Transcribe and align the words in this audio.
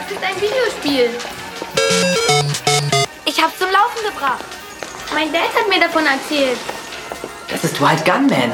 Das 0.00 0.12
ist 0.12 0.24
ein 0.24 0.40
Videospiel. 0.40 1.10
Ich 3.26 3.42
hab's 3.42 3.58
zum 3.58 3.70
Laufen 3.70 4.02
gebracht. 4.04 4.44
Mein 5.12 5.30
Dad 5.32 5.54
hat 5.54 5.68
mir 5.68 5.78
davon 5.78 6.06
erzählt. 6.06 6.58
Das 7.48 7.64
ist 7.64 7.80
Wild 7.80 8.04
Gunman. 8.04 8.50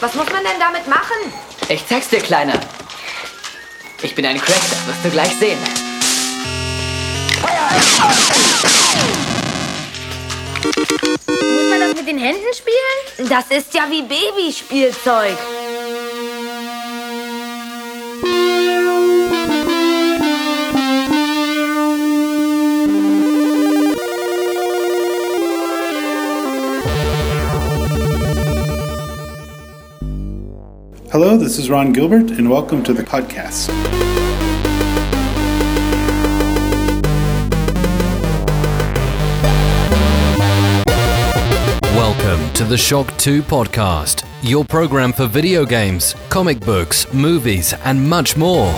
Was 0.00 0.14
muss 0.14 0.26
man 0.26 0.44
denn 0.44 0.58
damit 0.58 0.86
machen? 0.86 1.32
Ich 1.68 1.86
zeig's 1.86 2.08
dir, 2.08 2.20
Kleiner. 2.20 2.60
Ich 4.02 4.14
bin 4.14 4.26
ein 4.26 4.38
Crack, 4.40 4.60
das 4.70 4.86
wirst 4.86 5.04
du 5.04 5.10
gleich 5.10 5.34
sehen. 5.38 5.58
Muss 11.26 11.70
man 11.70 11.80
das 11.80 11.94
mit 11.94 12.06
den 12.06 12.18
Händen 12.18 12.52
spielen? 12.54 13.28
Das 13.30 13.46
ist 13.50 13.72
ja 13.72 13.86
wie 13.90 14.02
Babyspielzeug. 14.02 15.38
Hello, 31.12 31.36
this 31.36 31.58
is 31.58 31.68
Ron 31.68 31.92
Gilbert, 31.92 32.30
and 32.30 32.48
welcome 32.48 32.84
to 32.84 32.92
the 32.92 33.02
podcast. 33.02 33.66
Welcome 41.96 42.52
to 42.54 42.62
the 42.62 42.76
Shock 42.76 43.12
2 43.18 43.42
podcast, 43.42 44.24
your 44.44 44.64
program 44.64 45.12
for 45.12 45.26
video 45.26 45.64
games, 45.64 46.14
comic 46.28 46.60
books, 46.60 47.12
movies, 47.12 47.74
and 47.84 48.08
much 48.08 48.36
more. 48.36 48.72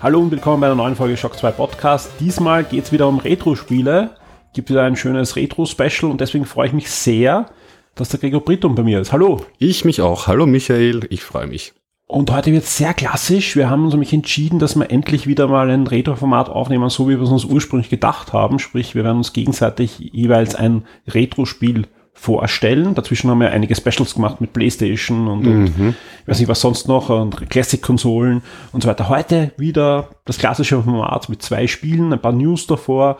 Hallo 0.00 0.20
und 0.20 0.30
willkommen 0.30 0.62
bei 0.62 0.68
einer 0.68 0.74
neuen 0.74 0.96
Folge 0.96 1.18
Shock 1.18 1.36
2 1.36 1.50
Podcast. 1.50 2.12
Diesmal 2.18 2.64
geht 2.64 2.84
es 2.84 2.92
wieder 2.92 3.06
um 3.06 3.18
Retro-Spiele. 3.18 4.16
Gibt 4.54 4.70
wieder 4.70 4.82
ein 4.84 4.96
schönes 4.96 5.36
Retro-Special 5.36 6.10
und 6.10 6.20
deswegen 6.20 6.44
freue 6.44 6.68
ich 6.68 6.72
mich 6.72 6.90
sehr, 6.90 7.46
dass 7.94 8.08
der 8.08 8.20
Gregor 8.20 8.44
Brittum 8.44 8.74
bei 8.74 8.82
mir 8.82 9.00
ist. 9.00 9.12
Hallo. 9.12 9.40
Ich 9.58 9.84
mich 9.84 10.00
auch. 10.00 10.26
Hallo 10.26 10.46
Michael, 10.46 11.06
ich 11.10 11.22
freue 11.22 11.46
mich. 11.46 11.74
Und 12.06 12.30
heute 12.32 12.52
wird 12.52 12.64
es 12.64 12.78
sehr 12.78 12.94
klassisch. 12.94 13.54
Wir 13.54 13.68
haben 13.68 13.84
uns 13.84 13.92
nämlich 13.92 14.14
entschieden, 14.14 14.58
dass 14.58 14.76
wir 14.76 14.90
endlich 14.90 15.26
wieder 15.26 15.46
mal 15.46 15.70
ein 15.70 15.86
Retro-Format 15.86 16.48
aufnehmen, 16.48 16.88
so 16.88 17.06
wie 17.06 17.16
wir 17.16 17.22
es 17.22 17.30
uns 17.30 17.44
ursprünglich 17.44 17.90
gedacht 17.90 18.32
haben. 18.32 18.58
Sprich, 18.58 18.94
wir 18.94 19.04
werden 19.04 19.18
uns 19.18 19.34
gegenseitig 19.34 19.98
jeweils 19.98 20.54
ein 20.54 20.84
Retro-Spiel 21.06 21.86
vorstellen. 22.14 22.94
Dazwischen 22.94 23.30
haben 23.30 23.40
wir 23.40 23.50
einige 23.50 23.76
Specials 23.76 24.14
gemacht 24.14 24.40
mit 24.40 24.54
Playstation 24.54 25.28
und, 25.28 25.46
und 25.46 25.66
ich 25.66 26.28
weiß 26.28 26.38
nicht 26.38 26.48
was 26.48 26.62
sonst 26.62 26.88
noch 26.88 27.10
und 27.10 27.48
Classic-Konsolen 27.50 28.42
und 28.72 28.82
so 28.82 28.88
weiter. 28.88 29.10
Heute 29.10 29.52
wieder 29.56 30.08
das 30.24 30.38
klassische 30.38 30.82
Format 30.82 31.28
mit 31.28 31.42
zwei 31.42 31.66
Spielen, 31.66 32.12
ein 32.12 32.20
paar 32.20 32.32
News 32.32 32.66
davor. 32.66 33.18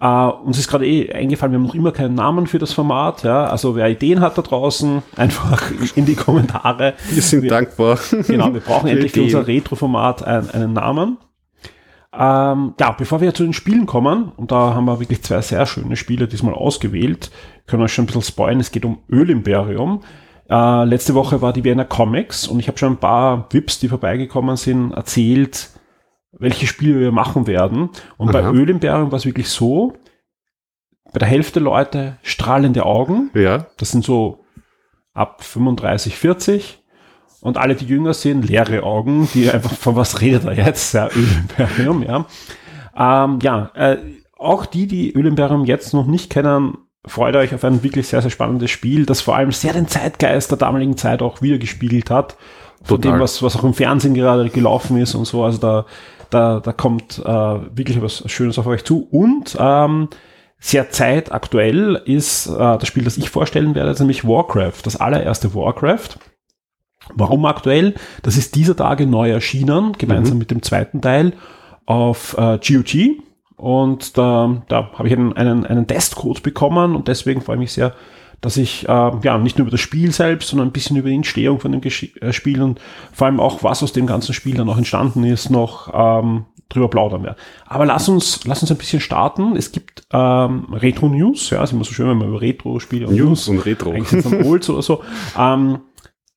Äh, 0.00 0.06
uns 0.06 0.58
ist 0.58 0.68
gerade 0.68 0.86
eh 0.86 1.12
eingefallen, 1.12 1.52
wir 1.52 1.58
haben 1.58 1.66
noch 1.66 1.74
immer 1.74 1.92
keinen 1.92 2.14
Namen 2.14 2.46
für 2.46 2.58
das 2.58 2.72
Format. 2.72 3.22
Ja? 3.22 3.44
Also 3.44 3.76
wer 3.76 3.88
Ideen 3.88 4.20
hat 4.20 4.38
da 4.38 4.42
draußen, 4.42 5.02
einfach 5.16 5.70
in, 5.94 6.06
die 6.06 6.14
Kommentare. 6.14 6.94
Wir 7.10 7.22
sind 7.22 7.50
dankbar. 7.50 7.98
Genau, 8.26 8.52
wir 8.52 8.60
brauchen 8.60 8.88
endlich 8.88 9.12
für 9.12 9.22
unser 9.22 9.46
Retro-Format 9.46 10.24
einen, 10.24 10.50
einen 10.50 10.72
Namen. 10.72 11.18
Ähm, 12.12 12.74
ja, 12.80 12.90
bevor 12.92 13.20
wir 13.20 13.34
zu 13.34 13.44
den 13.44 13.52
Spielen 13.52 13.86
kommen, 13.86 14.32
und 14.36 14.50
da 14.50 14.74
haben 14.74 14.86
wir 14.86 14.98
wirklich 14.98 15.22
zwei 15.22 15.40
sehr 15.42 15.64
schöne 15.66 15.96
Spiele 15.96 16.26
diesmal 16.26 16.54
ausgewählt, 16.54 17.30
können 17.66 17.82
wir 17.82 17.88
schon 17.88 18.04
ein 18.04 18.06
bisschen 18.06 18.22
spoilen, 18.22 18.58
es 18.58 18.72
geht 18.72 18.84
um 18.84 18.98
Ölimperium. 19.08 20.00
Äh, 20.48 20.84
letzte 20.84 21.14
Woche 21.14 21.40
war 21.40 21.52
die 21.52 21.62
Vienna 21.62 21.84
Comics 21.84 22.48
und 22.48 22.58
ich 22.58 22.66
habe 22.66 22.78
schon 22.78 22.94
ein 22.94 22.98
paar 22.98 23.46
Vips, 23.50 23.78
die 23.78 23.86
vorbeigekommen 23.86 24.56
sind, 24.56 24.92
erzählt, 24.92 25.70
welche 26.40 26.66
Spiele 26.66 26.98
wir 26.98 27.12
machen 27.12 27.46
werden. 27.46 27.90
Und 28.16 28.32
bei 28.32 28.40
Aha. 28.42 28.50
Ölimperium 28.50 29.12
war 29.12 29.18
es 29.18 29.26
wirklich 29.26 29.48
so, 29.48 29.92
bei 31.12 31.18
der 31.18 31.28
Hälfte 31.28 31.60
Leute 31.60 32.16
strahlende 32.22 32.84
Augen, 32.84 33.30
Ja, 33.34 33.66
das 33.76 33.90
sind 33.90 34.04
so 34.04 34.44
ab 35.12 35.44
35, 35.44 36.16
40. 36.16 36.82
Und 37.40 37.56
alle, 37.56 37.74
die 37.74 37.86
jünger 37.86 38.12
sind, 38.12 38.46
leere 38.48 38.82
Augen, 38.82 39.28
die 39.32 39.50
einfach, 39.50 39.72
von 39.72 39.96
was 39.96 40.20
redet 40.20 40.44
er 40.44 40.52
jetzt? 40.52 40.92
Ja, 40.92 41.08
Ölimperium, 41.08 42.02
ja. 42.02 42.26
Ähm, 42.96 43.38
ja, 43.42 43.70
äh, 43.74 43.98
auch 44.36 44.66
die, 44.66 44.86
die 44.86 45.12
Ölimperium 45.12 45.64
jetzt 45.64 45.94
noch 45.94 46.06
nicht 46.06 46.30
kennen, 46.30 46.76
freut 47.06 47.36
euch 47.36 47.54
auf 47.54 47.64
ein 47.64 47.82
wirklich 47.82 48.08
sehr, 48.08 48.22
sehr 48.22 48.30
spannendes 48.30 48.70
Spiel, 48.70 49.06
das 49.06 49.20
vor 49.20 49.36
allem 49.36 49.52
sehr 49.52 49.72
den 49.72 49.88
Zeitgeist 49.88 50.50
der 50.50 50.58
damaligen 50.58 50.96
Zeit 50.96 51.22
auch 51.22 51.42
wiedergespiegelt 51.42 52.10
hat. 52.10 52.36
Von 52.82 53.00
Total. 53.00 53.12
dem, 53.12 53.20
was, 53.20 53.42
was 53.42 53.56
auch 53.56 53.64
im 53.64 53.74
Fernsehen 53.74 54.14
gerade 54.14 54.48
gelaufen 54.48 54.96
ist 54.98 55.14
und 55.14 55.26
so. 55.26 55.44
Also 55.44 55.58
da, 55.58 55.86
da, 56.30 56.60
da 56.60 56.72
kommt 56.72 57.18
äh, 57.18 57.24
wirklich 57.24 58.00
was 58.00 58.22
Schönes 58.30 58.58
auf 58.58 58.66
euch 58.66 58.84
zu. 58.84 59.06
Und 59.10 59.56
ähm, 59.60 60.08
sehr 60.58 60.90
zeitaktuell 60.90 62.00
ist 62.04 62.46
äh, 62.46 62.56
das 62.56 62.86
Spiel, 62.86 63.04
das 63.04 63.18
ich 63.18 63.28
vorstellen 63.28 63.74
werde, 63.74 63.94
nämlich 63.98 64.26
Warcraft, 64.26 64.82
das 64.84 64.96
allererste 64.96 65.54
Warcraft. 65.54 66.18
Warum 67.14 67.44
aktuell? 67.44 67.94
Das 68.22 68.36
ist 68.36 68.54
dieser 68.54 68.76
Tage 68.76 69.06
neu 69.06 69.30
erschienen, 69.30 69.92
gemeinsam 69.98 70.38
mit 70.38 70.50
dem 70.50 70.62
zweiten 70.62 71.00
Teil 71.00 71.32
auf 71.86 72.36
äh, 72.38 72.58
GOG. 72.58 73.22
Und 73.60 74.16
da, 74.16 74.62
da 74.68 74.90
habe 74.94 75.06
ich 75.06 75.12
einen, 75.12 75.34
einen, 75.34 75.66
einen 75.66 75.86
Testcode 75.86 76.42
bekommen 76.42 76.96
und 76.96 77.08
deswegen 77.08 77.42
freue 77.42 77.56
ich 77.56 77.60
mich 77.60 77.72
sehr, 77.72 77.92
dass 78.40 78.56
ich 78.56 78.88
äh, 78.88 79.10
ja 79.22 79.36
nicht 79.36 79.58
nur 79.58 79.66
über 79.66 79.70
das 79.70 79.82
Spiel 79.82 80.12
selbst, 80.12 80.48
sondern 80.48 80.68
ein 80.68 80.72
bisschen 80.72 80.96
über 80.96 81.10
die 81.10 81.14
Entstehung 81.14 81.60
von 81.60 81.70
dem 81.70 81.82
Gesch 81.82 82.10
äh, 82.22 82.32
Spiel 82.32 82.62
und 82.62 82.80
vor 83.12 83.26
allem 83.26 83.38
auch, 83.38 83.62
was 83.62 83.82
aus 83.82 83.92
dem 83.92 84.06
ganzen 84.06 84.32
Spiel 84.32 84.56
dann 84.56 84.66
noch 84.66 84.78
entstanden 84.78 85.24
ist, 85.24 85.50
noch 85.50 85.90
ähm, 85.92 86.46
drüber 86.70 86.88
plaudern 86.88 87.22
werde. 87.22 87.36
Aber 87.66 87.84
lass 87.84 88.08
uns, 88.08 88.46
lass 88.46 88.62
uns 88.62 88.70
ein 88.70 88.78
bisschen 88.78 89.00
starten. 89.00 89.54
Es 89.56 89.72
gibt 89.72 90.04
ähm, 90.10 90.72
Retro-News, 90.72 91.50
ja, 91.50 91.62
ist 91.62 91.74
immer 91.74 91.84
so 91.84 91.92
schön, 91.92 92.08
wenn 92.08 92.16
man 92.16 92.28
über 92.28 92.40
Retro-Spiele 92.40 93.08
und 93.08 93.16
News 93.16 93.46
und 93.46 93.58
Retro. 93.58 93.92
Olds 94.42 94.70
oder 94.70 94.80
so. 94.80 95.02
Ähm, 95.38 95.80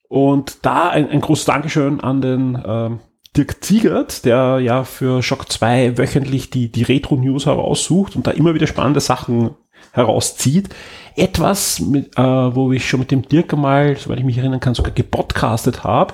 und 0.09 0.57
da 0.65 0.89
ein, 0.89 1.09
ein 1.09 1.21
großes 1.21 1.45
Dankeschön 1.45 2.01
an 2.01 2.21
den 2.21 2.61
ähm, 2.63 2.99
Dirk 3.35 3.63
Ziegert, 3.63 4.25
der 4.25 4.59
ja 4.59 4.83
für 4.83 5.23
Shock 5.23 5.51
2 5.51 5.97
wöchentlich 5.97 6.49
die, 6.49 6.71
die 6.71 6.83
Retro-News 6.83 7.45
heraussucht 7.47 8.15
und 8.15 8.27
da 8.27 8.31
immer 8.31 8.53
wieder 8.53 8.67
spannende 8.67 8.99
Sachen 8.99 9.51
herauszieht. 9.91 10.69
Etwas, 11.15 11.79
mit, 11.79 12.17
äh, 12.17 12.21
wo 12.21 12.71
ich 12.71 12.87
schon 12.87 12.99
mit 12.99 13.11
dem 13.11 13.23
Dirk 13.23 13.53
mal, 13.53 13.97
soweit 13.97 14.19
ich 14.19 14.25
mich 14.25 14.37
erinnern 14.37 14.59
kann, 14.59 14.75
sogar 14.75 14.91
gepodcastet 14.91 15.83
habe, 15.83 16.13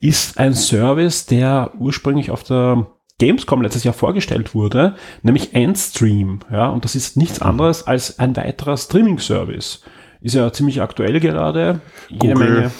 ist 0.00 0.38
ein 0.38 0.54
Service, 0.54 1.26
der 1.26 1.72
ursprünglich 1.78 2.30
auf 2.30 2.42
der 2.42 2.86
Gamescom 3.18 3.62
letztes 3.62 3.84
Jahr 3.84 3.94
vorgestellt 3.94 4.54
wurde, 4.54 4.94
nämlich 5.22 5.54
Endstream. 5.54 6.40
Ja, 6.52 6.68
und 6.68 6.84
das 6.84 6.94
ist 6.94 7.16
nichts 7.16 7.40
anderes 7.40 7.86
als 7.86 8.18
ein 8.18 8.36
weiterer 8.36 8.76
Streaming-Service. 8.76 9.82
Ist 10.26 10.34
ja 10.34 10.52
ziemlich 10.52 10.82
aktuell 10.82 11.20
gerade. 11.20 11.78
Jede 12.08 12.34
Google. 12.34 12.50
Menge. 12.50 12.70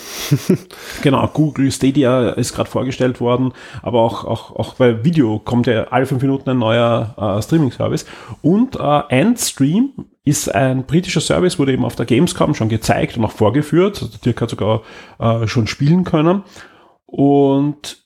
Genau, 1.02 1.28
Google 1.28 1.70
Stadia 1.70 2.30
ist 2.30 2.56
gerade 2.56 2.68
vorgestellt 2.68 3.20
worden, 3.20 3.52
aber 3.82 4.00
auch, 4.00 4.24
auch, 4.24 4.56
auch 4.56 4.74
bei 4.74 5.04
Video 5.04 5.38
kommt 5.38 5.68
ja 5.68 5.84
alle 5.84 6.06
fünf 6.06 6.22
Minuten 6.22 6.50
ein 6.50 6.58
neuer 6.58 7.14
äh, 7.16 7.40
Streaming-Service. 7.40 8.04
Und 8.42 8.74
äh, 8.80 9.02
Endstream 9.10 9.90
ist 10.24 10.52
ein 10.52 10.86
britischer 10.86 11.20
Service, 11.20 11.56
wurde 11.60 11.72
eben 11.72 11.84
auf 11.84 11.94
der 11.94 12.06
Gamescom 12.06 12.56
schon 12.56 12.68
gezeigt 12.68 13.16
und 13.16 13.24
auch 13.24 13.30
vorgeführt. 13.30 14.02
Also 14.02 14.18
Dirk 14.18 14.40
hat 14.40 14.50
sogar 14.50 14.82
äh, 15.20 15.46
schon 15.46 15.68
spielen 15.68 16.02
können. 16.02 16.42
Und 17.06 17.98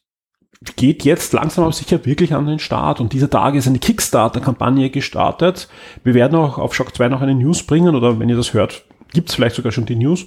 geht 0.76 1.06
jetzt 1.06 1.32
langsam 1.32 1.64
aber 1.64 1.72
sicher 1.72 2.04
wirklich 2.04 2.34
an 2.34 2.44
den 2.44 2.58
Start. 2.58 3.00
Und 3.00 3.14
dieser 3.14 3.30
Tage 3.30 3.56
ist 3.56 3.66
eine 3.66 3.78
Kickstarter-Kampagne 3.78 4.90
gestartet. 4.90 5.70
Wir 6.04 6.12
werden 6.12 6.38
auch 6.38 6.58
auf 6.58 6.74
Shock 6.74 6.94
2 6.94 7.08
noch 7.08 7.22
eine 7.22 7.34
News 7.34 7.62
bringen, 7.62 7.94
oder 7.94 8.18
wenn 8.18 8.28
ihr 8.28 8.36
das 8.36 8.52
hört, 8.52 8.84
gibt 9.12 9.28
es 9.28 9.34
vielleicht 9.34 9.56
sogar 9.56 9.72
schon 9.72 9.87
die 9.87 9.97
News. 9.97 10.26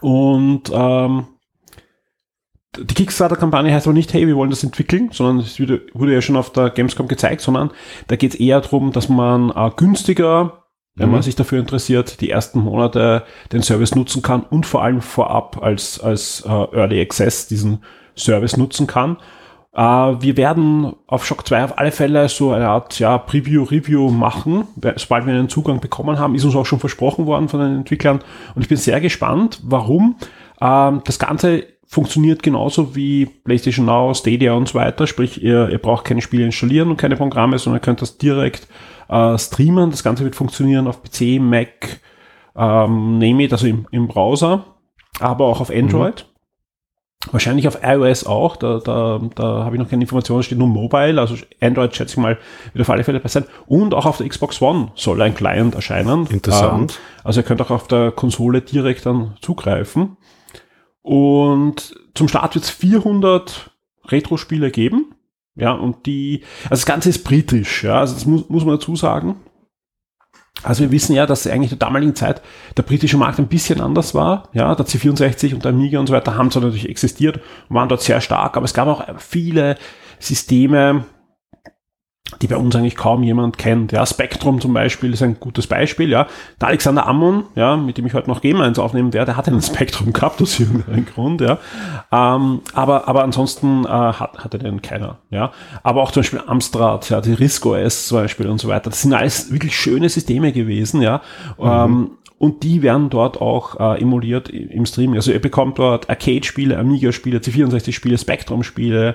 Und 0.00 0.70
ähm, 0.72 1.26
die 2.76 2.94
Kickstarter-Kampagne 2.94 3.72
heißt 3.72 3.86
aber 3.86 3.94
nicht, 3.94 4.12
hey, 4.12 4.26
wir 4.26 4.36
wollen 4.36 4.50
das 4.50 4.64
entwickeln, 4.64 5.10
sondern 5.12 5.38
es 5.38 5.60
wurde, 5.60 6.12
ja 6.12 6.20
schon 6.20 6.36
auf 6.36 6.50
der 6.50 6.70
Gamescom 6.70 7.08
gezeigt, 7.08 7.40
sondern 7.40 7.70
da 8.08 8.16
geht 8.16 8.34
es 8.34 8.40
eher 8.40 8.60
darum, 8.60 8.92
dass 8.92 9.08
man 9.08 9.50
äh, 9.50 9.70
günstiger, 9.76 10.64
wenn 10.96 11.10
man 11.10 11.22
sich 11.22 11.34
dafür 11.34 11.58
interessiert, 11.58 12.20
die 12.20 12.30
ersten 12.30 12.60
Monate 12.60 13.24
den 13.52 13.62
Service 13.62 13.96
nutzen 13.96 14.22
kann 14.22 14.44
und 14.44 14.64
vor 14.64 14.82
allem 14.82 15.00
vorab 15.00 15.60
als, 15.62 15.98
als 16.00 16.42
äh, 16.46 16.48
Early 16.48 17.00
Access 17.00 17.48
diesen 17.48 17.82
Service 18.16 18.56
nutzen 18.56 18.86
kann. 18.86 19.16
Äh, 19.74 19.80
wir 19.80 20.36
werden 20.36 20.94
auf 21.06 21.26
Shock 21.26 21.46
2 21.46 21.64
auf 21.64 21.78
alle 21.78 21.90
Fälle 21.90 22.28
so 22.28 22.52
eine 22.52 22.68
Art 22.68 22.98
ja, 22.98 23.18
Preview-Review 23.18 24.10
machen, 24.10 24.68
sobald 24.96 25.26
wir 25.26 25.34
einen 25.34 25.48
Zugang 25.48 25.80
bekommen 25.80 26.18
haben. 26.18 26.34
Ist 26.34 26.44
uns 26.44 26.54
auch 26.54 26.66
schon 26.66 26.80
versprochen 26.80 27.26
worden 27.26 27.48
von 27.48 27.60
den 27.60 27.76
Entwicklern. 27.76 28.20
Und 28.54 28.62
ich 28.62 28.68
bin 28.68 28.78
sehr 28.78 29.00
gespannt, 29.00 29.60
warum. 29.64 30.16
Ähm, 30.60 31.02
das 31.04 31.18
Ganze 31.18 31.66
funktioniert 31.86 32.42
genauso 32.42 32.94
wie 32.96 33.26
PlayStation 33.26 33.86
Now, 33.86 34.14
Stadia 34.14 34.54
und 34.54 34.68
so 34.68 34.74
weiter. 34.74 35.06
Sprich, 35.06 35.42
ihr, 35.42 35.68
ihr 35.68 35.78
braucht 35.78 36.04
keine 36.04 36.22
Spiele 36.22 36.44
installieren 36.44 36.90
und 36.90 36.96
keine 36.96 37.16
Programme, 37.16 37.58
sondern 37.58 37.80
ihr 37.80 37.84
könnt 37.84 38.02
das 38.02 38.16
direkt 38.18 38.68
äh, 39.08 39.36
streamen. 39.38 39.90
Das 39.90 40.04
Ganze 40.04 40.24
wird 40.24 40.36
funktionieren 40.36 40.86
auf 40.86 41.02
PC, 41.02 41.40
Mac, 41.40 42.00
ähm, 42.56 43.18
name 43.18 43.44
it, 43.44 43.52
also 43.52 43.66
im, 43.66 43.86
im 43.90 44.06
Browser. 44.06 44.64
aber 45.20 45.46
auch 45.46 45.60
auf 45.60 45.70
Android. 45.70 46.26
Wahrscheinlich 47.32 47.66
auf 47.66 47.78
iOS 47.82 48.26
auch, 48.26 48.56
da, 48.56 48.80
da, 48.80 49.20
da 49.34 49.64
habe 49.64 49.76
ich 49.76 49.82
noch 49.82 49.88
keine 49.88 50.02
Informationen, 50.02 50.42
steht 50.42 50.58
nur 50.58 50.68
Mobile, 50.68 51.20
also 51.20 51.36
Android 51.60 51.94
schätze 51.94 52.12
ich 52.12 52.16
mal 52.18 52.38
wird 52.72 52.82
auf 52.82 52.90
alle 52.90 53.04
Fälle 53.04 53.18
dabei 53.18 53.28
sein. 53.28 53.44
Und 53.66 53.94
auch 53.94 54.06
auf 54.06 54.18
der 54.18 54.28
Xbox 54.28 54.60
One 54.60 54.92
soll 54.94 55.22
ein 55.22 55.34
Client 55.34 55.74
erscheinen. 55.74 56.26
Interessant. 56.26 56.92
Ähm, 56.92 57.24
also 57.24 57.40
ihr 57.40 57.44
könnt 57.44 57.62
auch 57.62 57.70
auf 57.70 57.88
der 57.88 58.12
Konsole 58.12 58.60
direkt 58.60 59.06
dann 59.06 59.36
zugreifen. 59.40 60.16
Und 61.02 61.94
zum 62.14 62.28
Start 62.28 62.54
wird 62.54 62.64
es 62.64 62.70
400 62.70 63.70
Retro-Spiele 64.06 64.70
geben. 64.70 65.14
Ja, 65.56 65.72
und 65.72 66.06
die, 66.06 66.42
also 66.64 66.70
das 66.80 66.86
Ganze 66.86 67.10
ist 67.10 67.22
britisch, 67.22 67.84
ja, 67.84 68.00
also 68.00 68.14
das 68.14 68.26
muss, 68.26 68.48
muss 68.48 68.64
man 68.64 68.74
dazu 68.74 68.96
sagen. 68.96 69.36
Also 70.62 70.82
wir 70.82 70.92
wissen 70.92 71.14
ja, 71.14 71.26
dass 71.26 71.46
eigentlich 71.46 71.72
in 71.72 71.78
der 71.78 71.86
damaligen 71.88 72.14
Zeit 72.14 72.40
der 72.76 72.84
britische 72.84 73.16
Markt 73.16 73.38
ein 73.38 73.48
bisschen 73.48 73.80
anders 73.80 74.14
war. 74.14 74.48
Ja, 74.52 74.74
der 74.74 74.86
C64 74.86 75.52
und 75.52 75.64
der 75.64 75.72
Amiga 75.72 75.98
und 75.98 76.06
so 76.06 76.14
weiter 76.14 76.36
haben 76.36 76.50
zwar 76.50 76.62
natürlich 76.62 76.88
existiert 76.88 77.40
waren 77.68 77.88
dort 77.88 78.02
sehr 78.02 78.20
stark, 78.20 78.56
aber 78.56 78.64
es 78.64 78.74
gab 78.74 78.88
auch 78.88 79.04
viele 79.18 79.76
Systeme, 80.18 81.04
die 82.42 82.46
bei 82.46 82.56
uns 82.56 82.74
eigentlich 82.76 82.96
kaum 82.96 83.22
jemand 83.22 83.58
kennt. 83.58 83.92
Ja, 83.92 84.04
Spectrum 84.06 84.60
zum 84.60 84.72
Beispiel 84.74 85.12
ist 85.12 85.22
ein 85.22 85.38
gutes 85.40 85.66
Beispiel. 85.66 86.10
Ja, 86.10 86.26
der 86.60 86.68
Alexander 86.68 87.06
Ammon, 87.06 87.44
ja, 87.54 87.76
mit 87.76 87.98
dem 87.98 88.06
ich 88.06 88.14
heute 88.14 88.28
noch 88.28 88.40
Game 88.40 88.60
1 88.60 88.78
aufnehmen 88.78 89.12
werde, 89.12 89.26
der 89.26 89.36
hat 89.36 89.48
einen 89.48 89.62
Spectrum 89.62 90.12
gehabt 90.12 90.40
aus 90.42 90.58
irgendeinem 90.60 91.06
Grund. 91.06 91.40
Ja, 91.40 91.58
ähm, 92.12 92.60
aber 92.74 93.08
aber 93.08 93.24
ansonsten 93.24 93.84
äh, 93.84 93.88
hat 93.88 94.38
hatte 94.38 94.58
den 94.58 94.82
keiner. 94.82 95.18
Ja, 95.30 95.52
aber 95.82 96.02
auch 96.02 96.10
zum 96.10 96.22
Beispiel 96.22 96.42
Amstrad, 96.46 97.10
ja, 97.10 97.20
die 97.20 97.34
Risco 97.34 97.74
OS 97.74 98.08
zum 98.08 98.18
Beispiel 98.18 98.46
und 98.46 98.60
so 98.60 98.68
weiter. 98.68 98.90
Das 98.90 99.02
sind 99.02 99.12
alles 99.12 99.52
wirklich 99.52 99.76
schöne 99.76 100.08
Systeme 100.08 100.52
gewesen. 100.52 101.02
Ja. 101.02 101.22
Ähm, 101.58 102.10
und 102.38 102.62
die 102.62 102.82
werden 102.82 103.10
dort 103.10 103.40
auch 103.40 103.78
äh, 103.80 104.02
emuliert 104.02 104.50
im 104.50 104.84
Streaming. 104.86 105.16
Also 105.16 105.32
ihr 105.32 105.40
bekommt 105.40 105.78
dort 105.78 106.10
Arcade-Spiele, 106.10 106.76
Amiga-Spiele, 106.76 107.38
C64-Spiele, 107.38 108.18
Spectrum-Spiele, 108.18 109.14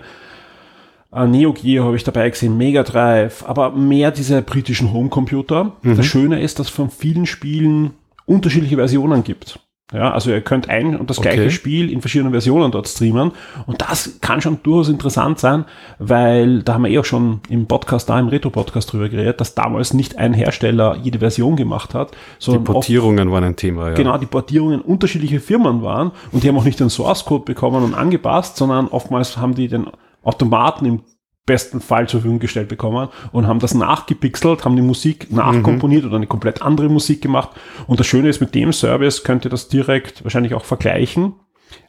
äh, 1.14 1.28
Neo 1.28 1.54
Geo 1.54 1.86
habe 1.86 1.96
ich 1.96 2.04
dabei 2.04 2.30
gesehen, 2.30 2.58
Mega 2.58 2.84
Drive, 2.84 3.44
aber 3.48 3.72
mehr 3.72 4.12
diese 4.12 4.42
britischen 4.42 4.94
Homecomputer. 4.94 5.74
Das 5.84 6.06
Schöne 6.06 6.42
ist, 6.42 6.60
dass 6.60 6.68
es 6.68 6.74
von 6.74 6.90
vielen 6.90 7.26
Spielen 7.26 7.92
unterschiedliche 8.26 8.76
Versionen 8.76 9.24
gibt. 9.24 9.60
Ja, 9.92 10.12
also 10.12 10.30
ihr 10.30 10.42
könnt 10.42 10.70
ein 10.70 10.96
und 10.96 11.10
das 11.10 11.18
Okay. 11.18 11.34
gleiche 11.34 11.50
Spiel 11.50 11.92
in 11.92 12.02
verschiedenen 12.02 12.32
Versionen 12.32 12.72
dort 12.72 12.88
streamen. 12.88 13.32
Und 13.66 13.82
das 13.82 14.20
kann 14.22 14.40
schon 14.40 14.60
durchaus 14.62 14.88
interessant 14.88 15.40
sein, 15.40 15.66
weil 15.98 16.62
da 16.62 16.76
haben 16.76 16.84
wir 16.84 16.92
eh 16.92 17.00
auch 17.00 17.06
schon 17.06 17.42
im 17.50 17.66
Podcast, 17.66 18.08
da 18.08 18.20
im 18.20 18.28
Retro-Podcast 18.28 18.94
drüber 18.94 19.10
geredet, 19.10 19.42
dass 19.42 19.56
damals 19.56 19.96
nicht 19.96 20.20
ein 20.20 20.36
Hersteller 20.36 20.96
jede 21.02 21.18
Version 21.18 21.56
gemacht 21.56 21.96
hat, 21.96 22.12
Die 22.12 22.16
sondern 22.38 22.62
oft 22.66 22.72
Portierungen 22.74 23.32
waren 23.32 23.44
ein 23.44 23.56
Thema, 23.56 23.90
ja. 23.90 23.96
genau 23.96 24.16
die 24.20 24.28
Portierungen 24.28 24.82
unterschiedliche 24.82 25.40
Firmen 25.40 25.82
waren 25.82 26.12
und 26.32 26.44
die 26.44 26.50
haben 26.50 26.58
auch 26.58 26.66
nicht 26.66 26.80
den 26.80 26.92
Source 26.92 27.26
Code 27.26 27.46
bekommen 27.46 27.84
und 27.84 27.96
angepasst, 27.96 28.58
sondern 28.58 28.90
oftmals 28.90 29.38
haben 29.38 29.56
die 29.56 29.70
den 29.70 29.88
Automaten 30.24 30.86
im 30.86 31.04
besten 31.46 31.82
Fall 31.82 32.08
zur 32.08 32.20
Verfügung 32.20 32.38
gestellt 32.40 32.70
bekommen 32.70 33.10
und 33.32 33.48
haben 33.48 33.60
das 33.60 33.74
nachgepixelt, 33.74 34.66
haben 34.66 34.76
die 34.76 34.84
Musik 34.84 35.32
nachkomponiert 35.32 36.06
oder 36.06 36.18
eine 36.18 36.28
komplett 36.28 36.62
andere 36.62 36.90
Musik 36.90 37.24
gemacht. 37.24 37.50
Und 37.88 38.00
das 38.00 38.06
Schöne 38.06 38.30
ist, 38.30 38.40
mit 38.40 38.54
dem 38.54 38.72
Service 38.72 39.24
könnt 39.24 39.46
ihr 39.46 39.50
das 39.50 39.68
direkt 39.68 40.24
wahrscheinlich 40.24 40.54
auch 40.54 40.64
vergleichen, 40.64 41.34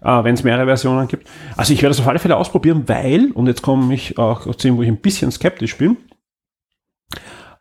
äh, 0.01 0.25
wenn 0.25 0.33
es 0.35 0.45
mehrere 0.45 0.65
Versionen 0.65 1.09
gibt. 1.09 1.29
Also 1.59 1.75
ich 1.75 1.83
werde 1.83 1.91
das 1.95 2.01
auf 2.01 2.09
alle 2.09 2.19
Fälle 2.19 2.37
ausprobieren, 2.39 2.85
weil, 2.87 3.33
und 3.33 3.49
jetzt 3.49 3.61
komme 3.61 3.93
ich 3.93 4.17
auch 4.17 4.47
zu 4.47 4.67
dem, 4.67 4.79
wo 4.79 4.83
ich 4.83 4.89
ein 4.89 4.97
bisschen 5.03 5.31
skeptisch 5.31 5.77
bin, 5.77 5.99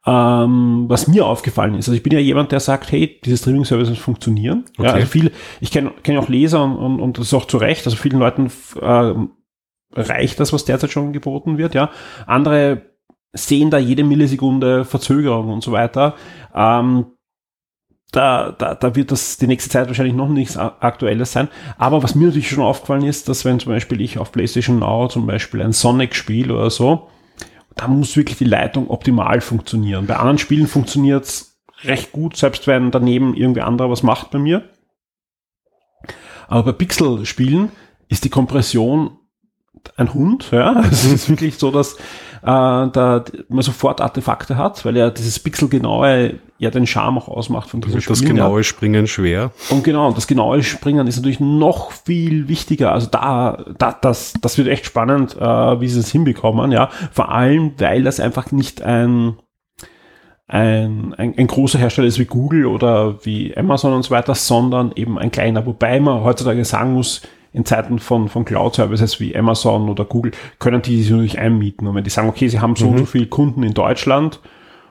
ähm, 0.05 0.85
was 0.87 1.07
mir 1.09 1.25
aufgefallen 1.25 1.75
ist, 1.75 1.89
also 1.89 1.97
ich 1.97 2.03
bin 2.03 2.13
ja 2.13 2.19
jemand, 2.19 2.53
der 2.53 2.61
sagt, 2.61 2.91
hey, 2.93 3.19
diese 3.25 3.35
Streaming-Services 3.35 3.97
funktionieren. 3.97 4.63
Ja, 4.77 4.85
Okay. 4.85 4.93
also 4.93 5.07
viel, 5.07 5.31
ich 5.59 5.71
kenne 5.71 5.91
kenn 6.03 6.17
auch 6.17 6.29
Leser 6.29 6.63
und, 6.63 6.77
und, 6.77 6.99
und 7.01 7.17
das 7.17 7.27
ist 7.27 7.33
auch 7.33 7.45
zu 7.45 7.57
Recht, 7.57 7.85
also 7.85 7.97
vielen 7.97 8.19
Leuten 8.19 8.49
ähm, 8.81 9.31
reicht 9.93 10.39
das, 10.39 10.53
was 10.53 10.65
derzeit 10.65 10.91
schon 10.91 11.13
geboten 11.13 11.57
wird, 11.57 11.73
ja. 11.73 11.89
Andere 12.25 12.89
sehen 13.33 13.69
da 13.69 13.77
jede 13.77 14.03
Millisekunde 14.03 14.85
Verzögerung 14.85 15.49
und 15.49 15.63
so 15.63 15.71
weiter. 15.71 16.15
Ähm, 16.53 17.05
da, 18.11 18.51
da, 18.51 18.73
da 18.73 18.95
wird 18.95 19.11
das 19.11 19.37
die 19.37 19.45
nächste 19.45 19.69
Zeit 19.69 19.87
wahrscheinlich 19.87 20.15
noch 20.15 20.29
nichts 20.29 20.57
Aktuelles 20.57 21.31
sein. 21.31 21.47
Aber 21.77 22.01
was 22.01 22.15
mir 22.15 22.27
natürlich 22.27 22.49
schon 22.49 22.63
aufgefallen 22.63 23.03
ist, 23.03 23.29
dass 23.29 23.45
wenn 23.45 23.59
zum 23.59 23.71
Beispiel 23.71 24.01
ich 24.01 24.17
auf 24.17 24.31
PlayStation 24.31 24.79
Now 24.79 25.07
zum 25.07 25.27
Beispiel 25.27 25.61
ein 25.61 25.73
Sonic 25.73 26.15
spiele 26.15 26.55
oder 26.55 26.71
so, 26.71 27.09
da 27.75 27.87
muss 27.87 28.17
wirklich 28.17 28.39
die 28.39 28.45
Leitung 28.45 28.89
optimal 28.89 29.41
funktionieren. 29.41 30.07
Bei 30.07 30.15
anderen 30.15 30.39
Spielen 30.39 30.67
funktioniert 30.67 31.25
es 31.25 31.61
recht 31.83 32.11
gut, 32.11 32.35
selbst 32.35 32.65
wenn 32.65 32.91
daneben 32.91 33.35
irgendwie 33.35 33.61
anderer 33.61 33.91
was 33.91 34.01
macht 34.01 34.31
bei 34.31 34.39
mir. 34.39 34.67
Aber 36.47 36.63
bei 36.63 36.71
Pixel-Spielen 36.71 37.71
ist 38.07 38.25
die 38.25 38.29
Kompression 38.29 39.18
ein 39.97 40.13
Hund, 40.13 40.49
ja. 40.51 40.73
Also 40.73 40.89
es 40.91 41.05
ist 41.05 41.29
wirklich 41.29 41.57
so, 41.57 41.71
dass 41.71 41.93
äh, 41.93 41.97
da 42.43 43.23
man 43.49 43.61
sofort 43.61 44.01
Artefakte 44.01 44.57
hat, 44.57 44.85
weil 44.85 44.95
ja 44.97 45.09
dieses 45.09 45.39
Pixelgenaue 45.39 46.35
ja 46.57 46.69
den 46.69 46.85
Charme 46.87 47.17
auch 47.17 47.27
ausmacht 47.27 47.69
von 47.69 47.81
diesem 47.81 48.01
Das 48.01 48.17
Spiel. 48.17 48.29
genaue 48.29 48.63
Springen 48.63 49.07
schwer. 49.07 49.51
Und 49.69 49.83
genau, 49.83 50.07
und 50.07 50.17
das 50.17 50.27
genaue 50.27 50.61
Springen 50.61 51.07
ist 51.07 51.15
natürlich 51.17 51.39
noch 51.39 51.91
viel 51.91 52.47
wichtiger. 52.47 52.91
Also 52.91 53.07
da, 53.09 53.63
da 53.77 53.97
das, 53.99 54.33
das 54.41 54.57
wird 54.57 54.67
echt 54.67 54.85
spannend, 54.85 55.37
äh, 55.37 55.81
wie 55.81 55.87
sie 55.87 55.99
es 55.99 56.11
hinbekommen, 56.11 56.71
ja. 56.71 56.89
Vor 57.11 57.31
allem, 57.31 57.73
weil 57.77 58.03
das 58.03 58.19
einfach 58.19 58.51
nicht 58.51 58.81
ein, 58.81 59.37
ein, 60.47 61.13
ein, 61.17 61.35
ein 61.37 61.47
großer 61.47 61.79
Hersteller 61.79 62.07
ist 62.07 62.19
wie 62.19 62.25
Google 62.25 62.65
oder 62.65 63.23
wie 63.25 63.55
Amazon 63.55 63.93
und 63.93 64.03
so 64.03 64.11
weiter, 64.11 64.35
sondern 64.35 64.91
eben 64.95 65.17
ein 65.17 65.31
kleiner. 65.31 65.65
Wobei 65.65 65.99
man 65.99 66.23
heutzutage 66.23 66.65
sagen 66.65 66.93
muss, 66.93 67.21
in 67.51 67.65
Zeiten 67.65 67.99
von, 67.99 68.29
von 68.29 68.45
Cloud-Services 68.45 69.19
wie 69.19 69.35
Amazon 69.35 69.89
oder 69.89 70.05
Google 70.05 70.31
können 70.59 70.81
die 70.81 71.01
sich 71.01 71.09
natürlich 71.11 71.39
einmieten. 71.39 71.87
Und 71.87 71.95
wenn 71.95 72.03
die 72.03 72.09
sagen, 72.09 72.29
okay, 72.29 72.47
sie 72.47 72.59
haben 72.59 72.75
so 72.75 72.87
und 72.87 72.97
so 72.99 73.05
viele 73.05 73.25
Kunden 73.27 73.63
in 73.63 73.73
Deutschland 73.73 74.39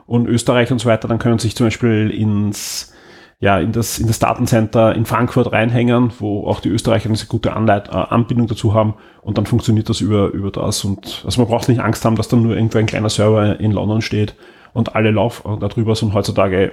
und 0.07 0.27
Österreich 0.27 0.73
und 0.73 0.79
so 0.81 0.89
weiter, 0.89 1.07
dann 1.09 1.19
können 1.19 1.39
sie 1.39 1.49
sich 1.49 1.57
zum 1.57 1.67
Beispiel 1.67 2.11
ins, 2.11 2.93
ja, 3.39 3.61
in 3.61 3.71
das, 3.71 4.01
in 4.01 4.09
das 4.09 4.19
Datencenter 4.19 4.95
in 4.97 5.05
Frankfurt 5.05 5.53
reinhängen, 5.53 6.13
wo 6.19 6.47
auch 6.49 6.59
die 6.59 6.71
Österreicher 6.71 7.07
eine 7.09 7.17
sehr 7.17 7.29
gute 7.29 7.55
Anleit, 7.55 7.89
äh, 7.89 7.93
Anbindung 7.93 8.49
dazu 8.49 8.75
haben 8.75 8.95
und 9.23 9.39
dann 9.39 9.47
funktioniert 9.47 9.89
das 9.89 10.01
über, 10.01 10.29
über 10.31 10.51
das 10.51 10.85
und 10.85 11.23
also 11.25 11.41
man 11.41 11.49
braucht 11.49 11.69
nicht 11.69 11.81
Angst 11.81 12.05
haben, 12.05 12.17
dass 12.17 12.27
dann 12.27 12.43
nur 12.43 12.57
irgendwo 12.57 12.79
ein 12.79 12.87
kleiner 12.87 13.11
Server 13.11 13.61
in 13.61 13.71
London 13.71 14.01
steht 14.03 14.35
und 14.73 14.97
alle 14.97 15.13
laufen 15.13 15.61
darüber, 15.61 15.95
sondern 15.95 16.17
heutzutage, 16.19 16.73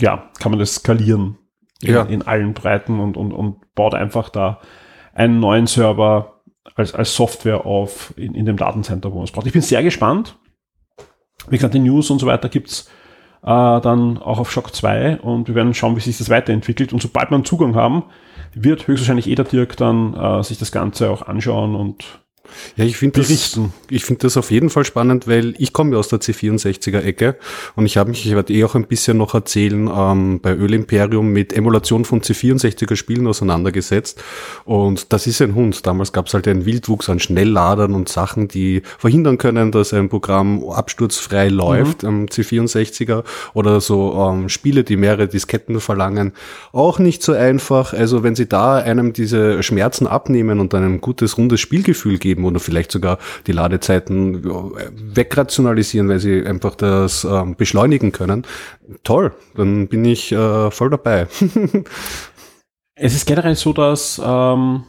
ja, 0.00 0.30
kann 0.40 0.52
man 0.52 0.58
das 0.58 0.76
skalieren 0.76 1.36
in, 1.82 1.92
Ja. 1.94 2.02
in 2.04 2.22
allen 2.26 2.54
Breiten 2.54 2.98
und, 3.00 3.16
und, 3.18 3.32
und 3.32 3.74
baut 3.74 3.94
einfach 3.94 4.30
da 4.30 4.60
einen 5.18 5.40
neuen 5.40 5.66
Server 5.66 6.40
als, 6.74 6.94
als 6.94 7.14
Software 7.14 7.66
auf 7.66 8.14
in, 8.16 8.34
in 8.34 8.46
dem 8.46 8.56
Datencenter, 8.56 9.10
wo 9.12 9.16
man 9.16 9.24
es 9.24 9.32
braucht. 9.32 9.46
Ich 9.46 9.52
bin 9.52 9.62
sehr 9.62 9.82
gespannt. 9.82 10.38
Wie 11.48 11.56
gesagt, 11.56 11.74
die 11.74 11.80
News 11.80 12.10
und 12.10 12.18
so 12.18 12.26
weiter 12.26 12.48
gibt's 12.48 12.88
äh, 13.42 13.80
dann 13.80 14.18
auch 14.18 14.38
auf 14.38 14.50
Shock 14.50 14.74
2 14.74 15.18
und 15.18 15.48
wir 15.48 15.54
werden 15.54 15.74
schauen, 15.74 15.96
wie 15.96 16.00
sich 16.00 16.18
das 16.18 16.30
weiterentwickelt. 16.30 16.92
Und 16.92 17.02
sobald 17.02 17.30
wir 17.30 17.36
einen 17.36 17.44
Zugang 17.44 17.74
haben, 17.74 18.04
wird 18.54 18.86
höchstwahrscheinlich 18.86 19.28
eh 19.28 19.34
der 19.34 19.44
Dirk 19.44 19.76
dann 19.76 20.14
äh, 20.14 20.42
sich 20.42 20.58
das 20.58 20.72
Ganze 20.72 21.10
auch 21.10 21.22
anschauen 21.22 21.74
und 21.74 22.20
Ja, 22.76 22.84
ich 22.84 22.96
finde 22.96 23.20
das, 23.20 23.30
ich 23.90 24.04
finde 24.04 24.20
das 24.20 24.36
auf 24.36 24.50
jeden 24.50 24.70
Fall 24.70 24.84
spannend, 24.84 25.26
weil 25.26 25.54
ich 25.58 25.72
komme 25.72 25.92
ja 25.92 25.98
aus 25.98 26.08
der 26.08 26.20
C64er-Ecke 26.20 27.36
und 27.76 27.86
ich 27.86 27.96
habe 27.96 28.10
mich, 28.10 28.26
ich 28.26 28.34
werde 28.34 28.52
eh 28.52 28.64
auch 28.64 28.74
ein 28.74 28.86
bisschen 28.86 29.16
noch 29.16 29.34
erzählen, 29.34 29.90
ähm, 29.94 30.40
bei 30.40 30.54
Öl 30.54 30.74
Imperium 30.74 31.32
mit 31.32 31.52
Emulation 31.52 32.04
von 32.04 32.20
C64er-Spielen 32.20 33.26
auseinandergesetzt 33.26 34.22
und 34.64 35.12
das 35.12 35.26
ist 35.26 35.42
ein 35.42 35.54
Hund. 35.54 35.86
Damals 35.86 36.12
gab 36.12 36.26
es 36.26 36.34
halt 36.34 36.48
einen 36.48 36.66
Wildwuchs 36.66 37.08
an 37.08 37.18
Schnellladern 37.18 37.94
und 37.94 38.08
Sachen, 38.08 38.48
die 38.48 38.82
verhindern 38.98 39.38
können, 39.38 39.72
dass 39.72 39.92
ein 39.92 40.08
Programm 40.08 40.64
absturzfrei 40.68 41.48
läuft 41.48 42.04
am 42.04 42.26
C64er 42.26 43.24
oder 43.54 43.80
so 43.80 44.14
ähm, 44.14 44.48
Spiele, 44.48 44.84
die 44.84 44.96
mehrere 44.96 45.28
Disketten 45.28 45.80
verlangen. 45.80 46.32
Auch 46.72 46.98
nicht 46.98 47.22
so 47.22 47.32
einfach. 47.32 47.92
Also 47.92 48.22
wenn 48.22 48.34
Sie 48.34 48.48
da 48.48 48.76
einem 48.76 49.12
diese 49.12 49.62
Schmerzen 49.62 50.06
abnehmen 50.06 50.60
und 50.60 50.72
dann 50.72 50.84
ein 50.84 51.00
gutes, 51.00 51.38
rundes 51.38 51.60
Spielgefühl 51.60 52.18
geben 52.18 52.37
oder 52.44 52.60
vielleicht 52.60 52.92
sogar 52.92 53.18
die 53.46 53.52
Ladezeiten 53.52 54.44
wegrationalisieren, 55.14 56.08
weil 56.08 56.18
Sie 56.18 56.44
einfach 56.44 56.74
das 56.74 57.24
ähm, 57.24 57.56
beschleunigen 57.56 58.12
können, 58.12 58.46
toll, 59.04 59.32
dann 59.54 59.88
bin 59.88 60.04
ich 60.04 60.32
äh, 60.32 60.70
voll 60.70 60.90
dabei. 60.90 61.26
Es 63.00 63.14
ist 63.14 63.26
generell 63.26 63.54
so, 63.54 63.72
dass 63.72 64.20
ähm, 64.24 64.82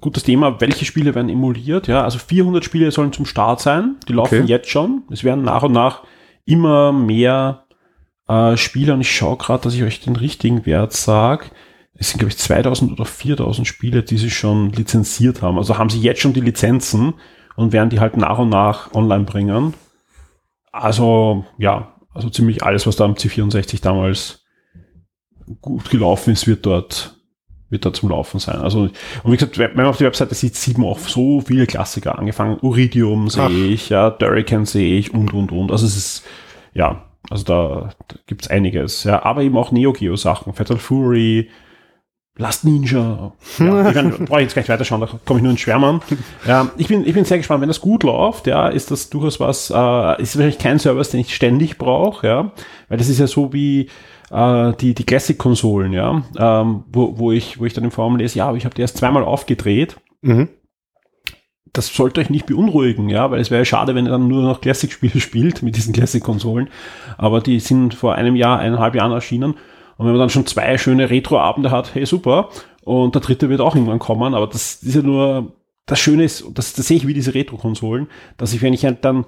gutes 0.00 0.22
Thema, 0.22 0.60
welche 0.60 0.84
Spiele 0.84 1.14
werden 1.14 1.30
emuliert, 1.30 1.88
ja, 1.88 2.04
also 2.04 2.18
400 2.18 2.64
Spiele 2.64 2.90
sollen 2.90 3.12
zum 3.12 3.24
Start 3.24 3.60
sein, 3.60 3.96
die 4.08 4.12
laufen 4.12 4.42
Okay. 4.42 4.46
jetzt 4.46 4.68
schon, 4.68 5.04
es 5.10 5.24
werden 5.24 5.42
nach 5.42 5.62
und 5.62 5.72
nach 5.72 6.02
immer 6.44 6.92
mehr 6.92 7.64
äh, 8.28 8.56
Spiele 8.56 8.92
und 8.92 9.00
ich 9.00 9.14
schaue 9.14 9.36
gerade, 9.36 9.62
dass 9.62 9.74
ich 9.74 9.82
euch 9.82 10.00
den 10.00 10.16
richtigen 10.16 10.66
Wert 10.66 10.92
sage. 10.92 11.46
Es 12.02 12.10
sind, 12.10 12.18
glaube 12.18 12.32
ich, 12.32 12.38
2000 12.38 12.90
oder 12.90 13.04
4000 13.04 13.64
Spiele, 13.64 14.02
die 14.02 14.18
sie 14.18 14.28
schon 14.28 14.72
lizenziert 14.72 15.40
haben. 15.40 15.56
Also 15.56 15.78
haben 15.78 15.88
sie 15.88 16.00
jetzt 16.00 16.20
schon 16.20 16.32
die 16.32 16.40
Lizenzen 16.40 17.14
und 17.54 17.72
werden 17.72 17.90
die 17.90 18.00
halt 18.00 18.16
nach 18.16 18.40
und 18.40 18.48
nach 18.48 18.92
online 18.92 19.22
bringen. 19.22 19.74
Also, 20.72 21.44
ja, 21.58 21.94
also 22.12 22.28
ziemlich 22.28 22.64
alles, 22.64 22.88
was 22.88 22.96
da 22.96 23.04
am 23.04 23.14
C64 23.14 23.80
damals 23.82 24.44
gut 25.60 25.90
gelaufen 25.90 26.32
ist, 26.32 26.48
wird 26.48 26.66
dort 26.66 27.20
wird 27.70 27.86
da 27.86 27.92
zum 27.92 28.08
Laufen 28.10 28.40
sein. 28.40 28.56
Also, 28.56 28.80
und 28.80 29.32
wie 29.32 29.36
gesagt, 29.36 29.56
wenn 29.58 29.76
man 29.76 29.86
auf 29.86 29.98
die 29.98 30.04
Webseite 30.04 30.34
sieht, 30.34 30.56
sieht 30.56 30.78
man 30.78 30.88
auch 30.88 30.98
so 30.98 31.40
viele 31.40 31.68
Klassiker 31.68 32.18
angefangen. 32.18 32.58
Uridium 32.62 33.30
sehe 33.30 33.66
ich, 33.68 33.90
ja, 33.90 34.10
Durrican 34.10 34.66
sehe 34.66 34.98
ich 34.98 35.14
und, 35.14 35.32
und, 35.32 35.52
und. 35.52 35.70
Also 35.70 35.86
es 35.86 35.96
ist, 35.96 36.24
ja, 36.74 37.04
also 37.30 37.44
da, 37.44 37.90
da 38.08 38.16
gibt's 38.26 38.48
einiges. 38.48 39.04
Ja, 39.04 39.22
aber 39.22 39.42
eben 39.42 39.56
auch 39.56 39.70
Neo 39.70 39.92
Geo 39.92 40.16
Sachen, 40.16 40.52
Fatal 40.52 40.78
Fury, 40.78 41.48
Last 42.42 42.64
Ninja. 42.64 43.32
Ja, 43.58 43.90
ich 43.90 44.18
brauche 44.24 44.40
ich 44.40 44.46
jetzt 44.46 44.54
gleich 44.54 44.68
weiterschauen, 44.68 45.00
da 45.00 45.08
komme 45.24 45.38
ich 45.38 45.42
nur 45.42 45.52
in 45.52 45.58
Schwärmern. 45.58 46.02
Ja, 46.46 46.70
ich 46.76 46.88
bin, 46.88 47.06
ich 47.06 47.14
bin 47.14 47.24
sehr 47.24 47.38
gespannt. 47.38 47.60
Wenn 47.60 47.68
das 47.68 47.80
gut 47.80 48.02
läuft, 48.02 48.48
ja, 48.48 48.68
ist 48.68 48.90
das 48.90 49.10
durchaus 49.10 49.38
was, 49.38 49.70
äh, 49.70 50.22
ist 50.22 50.32
vielleicht 50.32 50.60
kein 50.60 50.80
Service, 50.80 51.10
den 51.10 51.20
ich 51.20 51.34
ständig 51.34 51.78
brauche, 51.78 52.26
ja, 52.26 52.52
weil 52.88 52.98
das 52.98 53.08
ist 53.08 53.20
ja 53.20 53.28
so 53.28 53.52
wie, 53.52 53.88
äh, 54.32 54.72
die, 54.80 54.94
die 54.94 55.04
Classic-Konsolen, 55.04 55.92
ja, 55.92 56.22
ähm, 56.36 56.84
wo, 56.92 57.16
wo, 57.18 57.30
ich, 57.30 57.60
wo 57.60 57.64
ich 57.64 57.74
dann 57.74 57.84
im 57.84 57.92
Forum 57.92 58.16
lese, 58.16 58.38
ja, 58.38 58.48
aber 58.48 58.56
ich 58.56 58.64
habe 58.64 58.74
die 58.74 58.82
erst 58.82 58.96
zweimal 58.96 59.22
aufgedreht. 59.22 59.98
Mhm. 60.22 60.48
Das 61.72 61.94
sollte 61.94 62.20
euch 62.20 62.28
nicht 62.28 62.46
beunruhigen, 62.46 63.08
ja, 63.08 63.30
weil 63.30 63.40
es 63.40 63.50
wäre 63.50 63.60
ja 63.60 63.64
schade, 63.64 63.94
wenn 63.94 64.06
ihr 64.06 64.10
dann 64.10 64.26
nur 64.28 64.42
noch 64.42 64.60
Classic-Spiele 64.60 65.20
spielt 65.20 65.62
mit 65.62 65.76
diesen 65.76 65.92
Classic-Konsolen. 65.92 66.70
Aber 67.18 67.40
die 67.40 67.60
sind 67.60 67.94
vor 67.94 68.16
einem 68.16 68.34
Jahr, 68.34 68.58
eineinhalb 68.58 68.94
Jahren 68.96 69.12
erschienen. 69.12 69.54
Und 70.02 70.08
wenn 70.08 70.14
man 70.14 70.20
dann 70.22 70.30
schon 70.30 70.46
zwei 70.46 70.78
schöne 70.78 71.10
Retro-Abende 71.10 71.70
hat, 71.70 71.94
hey, 71.94 72.04
super. 72.06 72.48
Und 72.82 73.14
der 73.14 73.22
dritte 73.22 73.48
wird 73.48 73.60
auch 73.60 73.76
irgendwann 73.76 74.00
kommen. 74.00 74.34
Aber 74.34 74.48
das 74.48 74.82
ist 74.82 74.96
ja 74.96 75.00
nur, 75.00 75.52
das 75.86 76.00
Schöne 76.00 76.24
ist, 76.24 76.44
das, 76.54 76.72
das 76.72 76.88
sehe 76.88 76.96
ich 76.96 77.06
wie 77.06 77.14
diese 77.14 77.34
Retro-Konsolen, 77.34 78.08
dass 78.36 78.52
ich, 78.52 78.62
wenn 78.62 78.72
ich 78.72 78.84
dann 79.00 79.26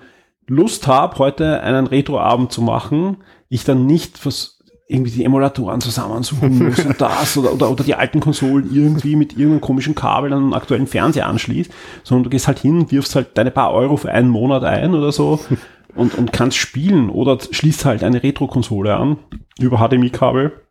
Lust 0.49 0.89
habe, 0.89 1.17
heute 1.19 1.61
einen 1.61 1.87
Retro-Abend 1.87 2.51
zu 2.51 2.61
machen, 2.61 3.19
ich 3.49 3.63
dann 3.63 3.87
nicht 3.87 4.19
vers 4.19 4.59
irgendwie 4.89 5.13
die 5.13 5.25
Emulatoren 5.25 5.81
zusammensuchen 5.81 6.59
muss 6.59 6.85
und 6.85 7.01
das 7.01 7.37
oder, 7.37 7.53
oder, 7.53 7.71
oder 7.71 7.85
die 7.85 7.95
alten 7.95 8.19
Konsolen 8.19 8.69
irgendwie 8.75 9.15
mit 9.15 9.35
irgendeinem 9.35 9.61
komischen 9.61 9.95
Kabel 9.95 10.33
an 10.33 10.43
einen 10.43 10.55
aktuellen 10.55 10.89
Fernseher 10.89 11.29
anschließt, 11.29 11.73
sondern 12.03 12.25
du 12.25 12.31
gehst 12.31 12.49
halt 12.49 12.59
hin, 12.59 12.91
wirfst 12.91 13.15
halt 13.15 13.39
deine 13.39 13.53
paar 13.53 13.73
Euro 13.73 13.97
für 13.97 14.11
einen 14.11 14.29
Monat 14.29 14.65
ein 14.65 14.93
oder 14.93 15.13
so 15.13 15.39
und, 15.95 16.19
und 16.19 16.33
kannst 16.33 16.57
spielen 16.57 17.11
oder 17.11 17.39
schließt 17.39 17.85
halt 17.85 18.03
eine 18.03 18.25
Retro-Konsole 18.25 18.97
an 18.97 19.19
über 19.61 19.79
HDMI-Kabel 19.79 20.64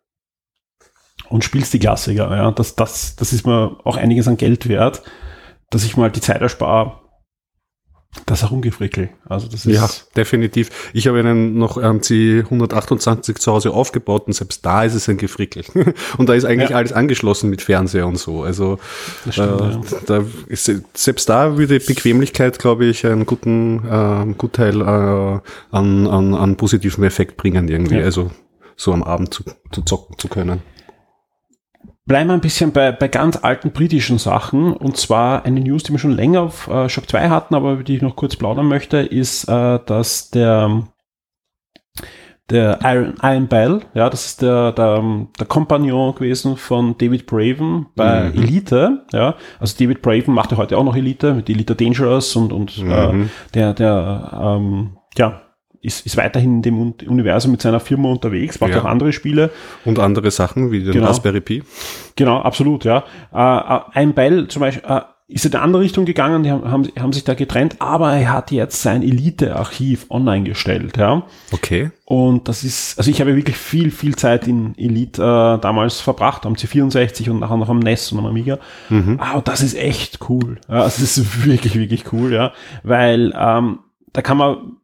und 1.34 1.42
spielst 1.42 1.74
die 1.74 1.80
Klassiker. 1.80 2.30
Ja, 2.30 2.52
das, 2.52 2.76
das, 2.76 3.16
das 3.16 3.32
ist 3.32 3.44
mir 3.44 3.76
auch 3.82 3.96
einiges 3.96 4.28
an 4.28 4.36
Geld 4.36 4.68
wert, 4.68 5.02
dass 5.68 5.84
ich 5.84 5.96
mal 5.96 6.08
die 6.08 6.20
Zeit 6.20 6.40
erspare, 6.40 7.00
das 8.24 8.42
Herumgefrickel. 8.42 9.08
Also 9.28 9.48
das 9.48 9.66
ist 9.66 9.74
ja, 9.74 9.90
definitiv. 10.14 10.70
Ich 10.92 11.08
habe 11.08 11.18
einen 11.18 11.58
noch 11.58 11.76
ähm, 11.76 12.02
C128 12.02 13.34
zu 13.34 13.50
Hause 13.50 13.72
aufgebaut 13.72 14.28
und 14.28 14.32
selbst 14.34 14.64
da 14.64 14.84
ist 14.84 14.94
es 14.94 15.08
ein 15.08 15.16
Gefrickel. 15.16 15.64
und 16.18 16.28
da 16.28 16.34
ist 16.34 16.44
eigentlich 16.44 16.70
ja. 16.70 16.76
alles 16.76 16.92
angeschlossen 16.92 17.50
mit 17.50 17.62
Fernseher 17.62 18.06
und 18.06 18.16
so. 18.18 18.44
Also 18.44 18.78
stimmt, 19.28 19.60
äh, 19.60 19.70
ja. 19.70 19.80
da 20.06 20.24
ist, 20.46 20.70
selbst 20.94 21.28
da 21.28 21.58
würde 21.58 21.80
Bequemlichkeit, 21.80 22.60
glaube 22.60 22.84
ich, 22.84 23.04
einen 23.04 23.26
guten 23.26 23.78
äh, 23.84 24.34
Gutteil 24.38 24.80
äh, 24.80 24.84
an, 24.84 26.06
an, 26.06 26.34
an 26.34 26.56
positiven 26.56 27.02
Effekt 27.02 27.36
bringen 27.36 27.66
irgendwie. 27.66 27.96
Ja. 27.96 28.04
Also 28.04 28.30
so 28.76 28.92
am 28.92 29.02
Abend 29.02 29.34
zu, 29.34 29.42
zu 29.72 29.82
zocken 29.82 30.16
zu 30.16 30.28
können. 30.28 30.62
Bleiben 32.06 32.28
wir 32.28 32.34
ein 32.34 32.40
bisschen 32.42 32.72
bei, 32.72 32.92
bei 32.92 33.08
ganz 33.08 33.38
alten 33.42 33.70
britischen 33.72 34.18
Sachen. 34.18 34.74
Und 34.74 34.98
zwar 34.98 35.46
eine 35.46 35.60
News, 35.60 35.84
die 35.84 35.92
wir 35.92 35.98
schon 35.98 36.12
länger 36.12 36.42
auf 36.42 36.68
äh, 36.68 36.88
Shock 36.90 37.08
2 37.08 37.30
hatten, 37.30 37.54
aber 37.54 37.72
über 37.72 37.82
die 37.82 37.96
ich 37.96 38.02
noch 38.02 38.16
kurz 38.16 38.36
plaudern 38.36 38.68
möchte, 38.68 38.98
ist, 38.98 39.44
äh, 39.44 39.78
dass 39.86 40.30
der, 40.30 40.82
der 42.50 42.78
Iron, 42.82 43.14
Iron 43.22 43.48
Bell, 43.48 43.80
ja, 43.94 44.10
das 44.10 44.26
ist 44.26 44.42
der, 44.42 44.72
der, 44.72 45.02
der 45.38 45.46
Kompagnon 45.46 46.14
gewesen 46.14 46.58
von 46.58 46.98
David 46.98 47.24
Braven 47.24 47.86
bei 47.96 48.24
mhm. 48.24 48.42
Elite, 48.42 49.06
ja. 49.12 49.36
Also 49.58 49.74
David 49.78 50.02
Braven 50.02 50.34
macht 50.34 50.52
ja 50.52 50.58
heute 50.58 50.76
auch 50.76 50.84
noch 50.84 50.96
Elite 50.96 51.32
mit 51.32 51.48
Elite 51.48 51.74
Dangerous 51.74 52.36
und, 52.36 52.52
und 52.52 52.82
mhm. 52.82 52.90
äh, 52.92 53.28
der, 53.54 53.72
der, 53.72 54.40
ähm, 54.42 54.98
ja, 55.16 55.43
ist, 55.84 56.06
ist 56.06 56.16
weiterhin 56.16 56.56
in 56.56 56.62
dem 56.62 56.94
Universum 57.06 57.50
mit 57.52 57.62
seiner 57.62 57.80
Firma 57.80 58.08
unterwegs, 58.08 58.60
macht 58.60 58.72
ja. 58.72 58.80
auch 58.80 58.84
andere 58.84 59.12
Spiele. 59.12 59.50
Und 59.84 59.98
andere 59.98 60.30
Sachen 60.30 60.70
wie 60.70 60.82
den 60.82 60.92
genau. 60.92 61.06
Raspberry 61.06 61.40
Pi. 61.40 61.62
Genau, 62.16 62.38
absolut, 62.40 62.84
ja. 62.84 63.04
Äh, 63.32 63.76
äh 63.76 63.80
ein 63.92 64.14
Beil 64.14 64.48
zum 64.48 64.60
Beispiel 64.60 64.82
äh, 64.88 65.00
ist 65.26 65.46
in 65.46 65.54
eine 65.54 65.62
andere 65.62 65.82
Richtung 65.82 66.04
gegangen, 66.04 66.42
die 66.42 66.50
haben, 66.50 66.70
haben, 66.70 66.88
haben 66.98 67.12
sich 67.12 67.24
da 67.24 67.32
getrennt, 67.32 67.76
aber 67.80 68.12
er 68.12 68.30
hat 68.30 68.50
jetzt 68.50 68.82
sein 68.82 69.02
Elite-Archiv 69.02 70.06
online 70.10 70.44
gestellt, 70.44 70.98
ja. 70.98 71.22
Okay. 71.50 71.90
Und 72.04 72.46
das 72.46 72.62
ist, 72.62 72.98
also 72.98 73.10
ich 73.10 73.20
habe 73.20 73.34
wirklich 73.34 73.56
viel, 73.56 73.90
viel 73.90 74.16
Zeit 74.16 74.46
in 74.46 74.76
Elite 74.76 75.22
äh, 75.22 75.60
damals 75.60 76.00
verbracht, 76.00 76.44
am 76.44 76.54
C64 76.54 77.30
und 77.30 77.40
nachher 77.40 77.56
noch 77.56 77.70
am 77.70 77.78
NES 77.78 78.12
und 78.12 78.18
am 78.18 78.26
Amiga. 78.26 78.58
Mhm. 78.90 79.18
Aber 79.18 79.40
das 79.40 79.62
ist 79.62 79.74
echt 79.76 80.18
cool. 80.28 80.60
Ja, 80.68 80.84
das 80.84 81.00
ist 81.00 81.46
wirklich, 81.46 81.78
wirklich 81.78 82.12
cool, 82.12 82.32
ja. 82.32 82.52
Weil 82.82 83.32
ähm, 83.36 83.78
da 84.12 84.20
kann 84.20 84.36
man 84.36 84.76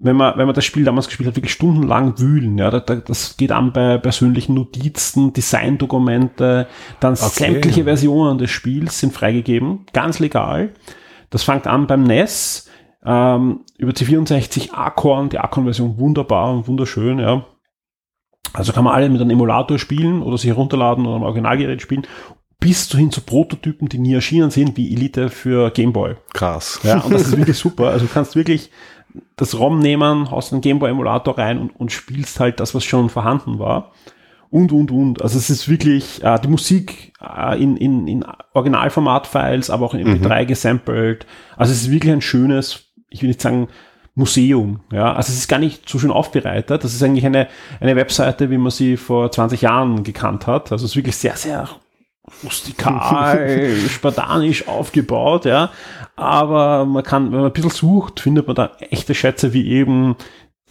wenn 0.00 0.16
man, 0.16 0.38
wenn 0.38 0.46
man 0.46 0.54
das 0.54 0.64
Spiel 0.64 0.84
damals 0.84 1.08
gespielt 1.08 1.28
hat, 1.28 1.36
wirklich 1.36 1.52
stundenlang 1.52 2.18
wühlen. 2.18 2.56
Ja, 2.56 2.70
das 2.70 3.36
geht 3.36 3.50
an 3.50 3.72
bei 3.72 3.98
persönlichen 3.98 4.54
Notizen, 4.54 5.32
Designdokumente, 5.32 6.68
dann 7.00 7.14
okay. 7.14 7.28
sämtliche 7.30 7.84
Versionen 7.84 8.38
des 8.38 8.50
Spiels 8.50 9.00
sind 9.00 9.12
freigegeben, 9.12 9.86
ganz 9.92 10.20
legal. 10.20 10.70
Das 11.30 11.42
fängt 11.42 11.66
an 11.66 11.88
beim 11.88 12.04
NES, 12.04 12.70
ähm, 13.04 13.64
über 13.76 13.92
C64 13.92 14.72
Acorn, 14.72 15.30
die 15.30 15.38
Acorn-Version 15.38 15.98
wunderbar 15.98 16.52
und 16.52 16.68
wunderschön, 16.68 17.18
ja. 17.18 17.44
Also 18.52 18.72
kann 18.72 18.84
man 18.84 18.94
alle 18.94 19.10
mit 19.10 19.20
einem 19.20 19.30
Emulator 19.30 19.78
spielen 19.78 20.22
oder 20.22 20.38
sich 20.38 20.48
herunterladen 20.48 21.06
oder 21.06 21.16
am 21.16 21.22
Originalgerät 21.22 21.82
spielen 21.82 22.06
bis 22.60 22.90
hin 22.90 23.12
zu 23.12 23.20
Prototypen, 23.20 23.88
die 23.88 23.98
nie 23.98 24.14
erschienen 24.14 24.50
sind, 24.50 24.76
wie 24.76 24.92
Elite 24.92 25.28
für 25.30 25.70
Gameboy. 25.70 26.16
Krass. 26.32 26.80
Ja, 26.82 26.98
und 26.98 27.12
das 27.12 27.22
ist 27.22 27.36
wirklich 27.36 27.56
super. 27.56 27.90
Also 27.90 28.06
du 28.06 28.12
kannst 28.12 28.34
wirklich 28.34 28.70
das 29.36 29.58
ROM 29.58 29.78
nehmen, 29.78 30.30
haust 30.30 30.52
einen 30.52 30.62
Gameboy-Emulator 30.62 31.38
rein 31.38 31.58
und, 31.58 31.76
und 31.78 31.92
spielst 31.92 32.40
halt 32.40 32.60
das, 32.60 32.74
was 32.74 32.84
schon 32.84 33.10
vorhanden 33.10 33.58
war. 33.58 33.92
Und, 34.50 34.72
und, 34.72 34.90
und. 34.90 35.22
Also 35.22 35.36
es 35.38 35.50
ist 35.50 35.68
wirklich 35.68 36.22
äh, 36.24 36.38
die 36.40 36.48
Musik 36.48 37.12
äh, 37.20 37.62
in, 37.62 37.76
in, 37.76 38.08
in 38.08 38.24
Originalformat-Files, 38.54 39.70
aber 39.70 39.86
auch 39.86 39.94
in 39.94 40.06
MP3 40.06 40.42
mhm. 40.42 40.46
gesampelt. 40.46 41.26
Also 41.56 41.72
es 41.72 41.82
ist 41.82 41.90
wirklich 41.90 42.12
ein 42.12 42.22
schönes, 42.22 42.86
ich 43.10 43.22
will 43.22 43.28
nicht 43.28 43.42
sagen, 43.42 43.68
Museum. 44.14 44.80
Ja, 44.92 45.12
also 45.14 45.30
es 45.32 45.38
ist 45.38 45.48
gar 45.48 45.58
nicht 45.58 45.88
so 45.88 45.98
schön 45.98 46.10
aufbereitet. 46.10 46.82
Das 46.82 46.92
ist 46.92 47.02
eigentlich 47.02 47.24
eine, 47.24 47.46
eine 47.80 47.94
Webseite, 47.94 48.50
wie 48.50 48.58
man 48.58 48.72
sie 48.72 48.96
vor 48.96 49.30
20 49.30 49.62
Jahren 49.62 50.02
gekannt 50.02 50.46
hat. 50.46 50.72
Also 50.72 50.86
es 50.86 50.92
ist 50.92 50.96
wirklich 50.96 51.16
sehr, 51.16 51.36
sehr 51.36 51.68
rustikal, 52.44 53.76
spartanisch 53.88 54.68
aufgebaut, 54.68 55.44
ja. 55.44 55.70
Aber 56.16 56.84
man 56.84 57.02
kann, 57.02 57.32
wenn 57.32 57.40
man 57.40 57.46
ein 57.46 57.52
bisschen 57.52 57.70
sucht, 57.70 58.20
findet 58.20 58.46
man 58.46 58.56
da 58.56 58.72
echte 58.90 59.14
Schätze 59.14 59.52
wie 59.52 59.68
eben 59.68 60.16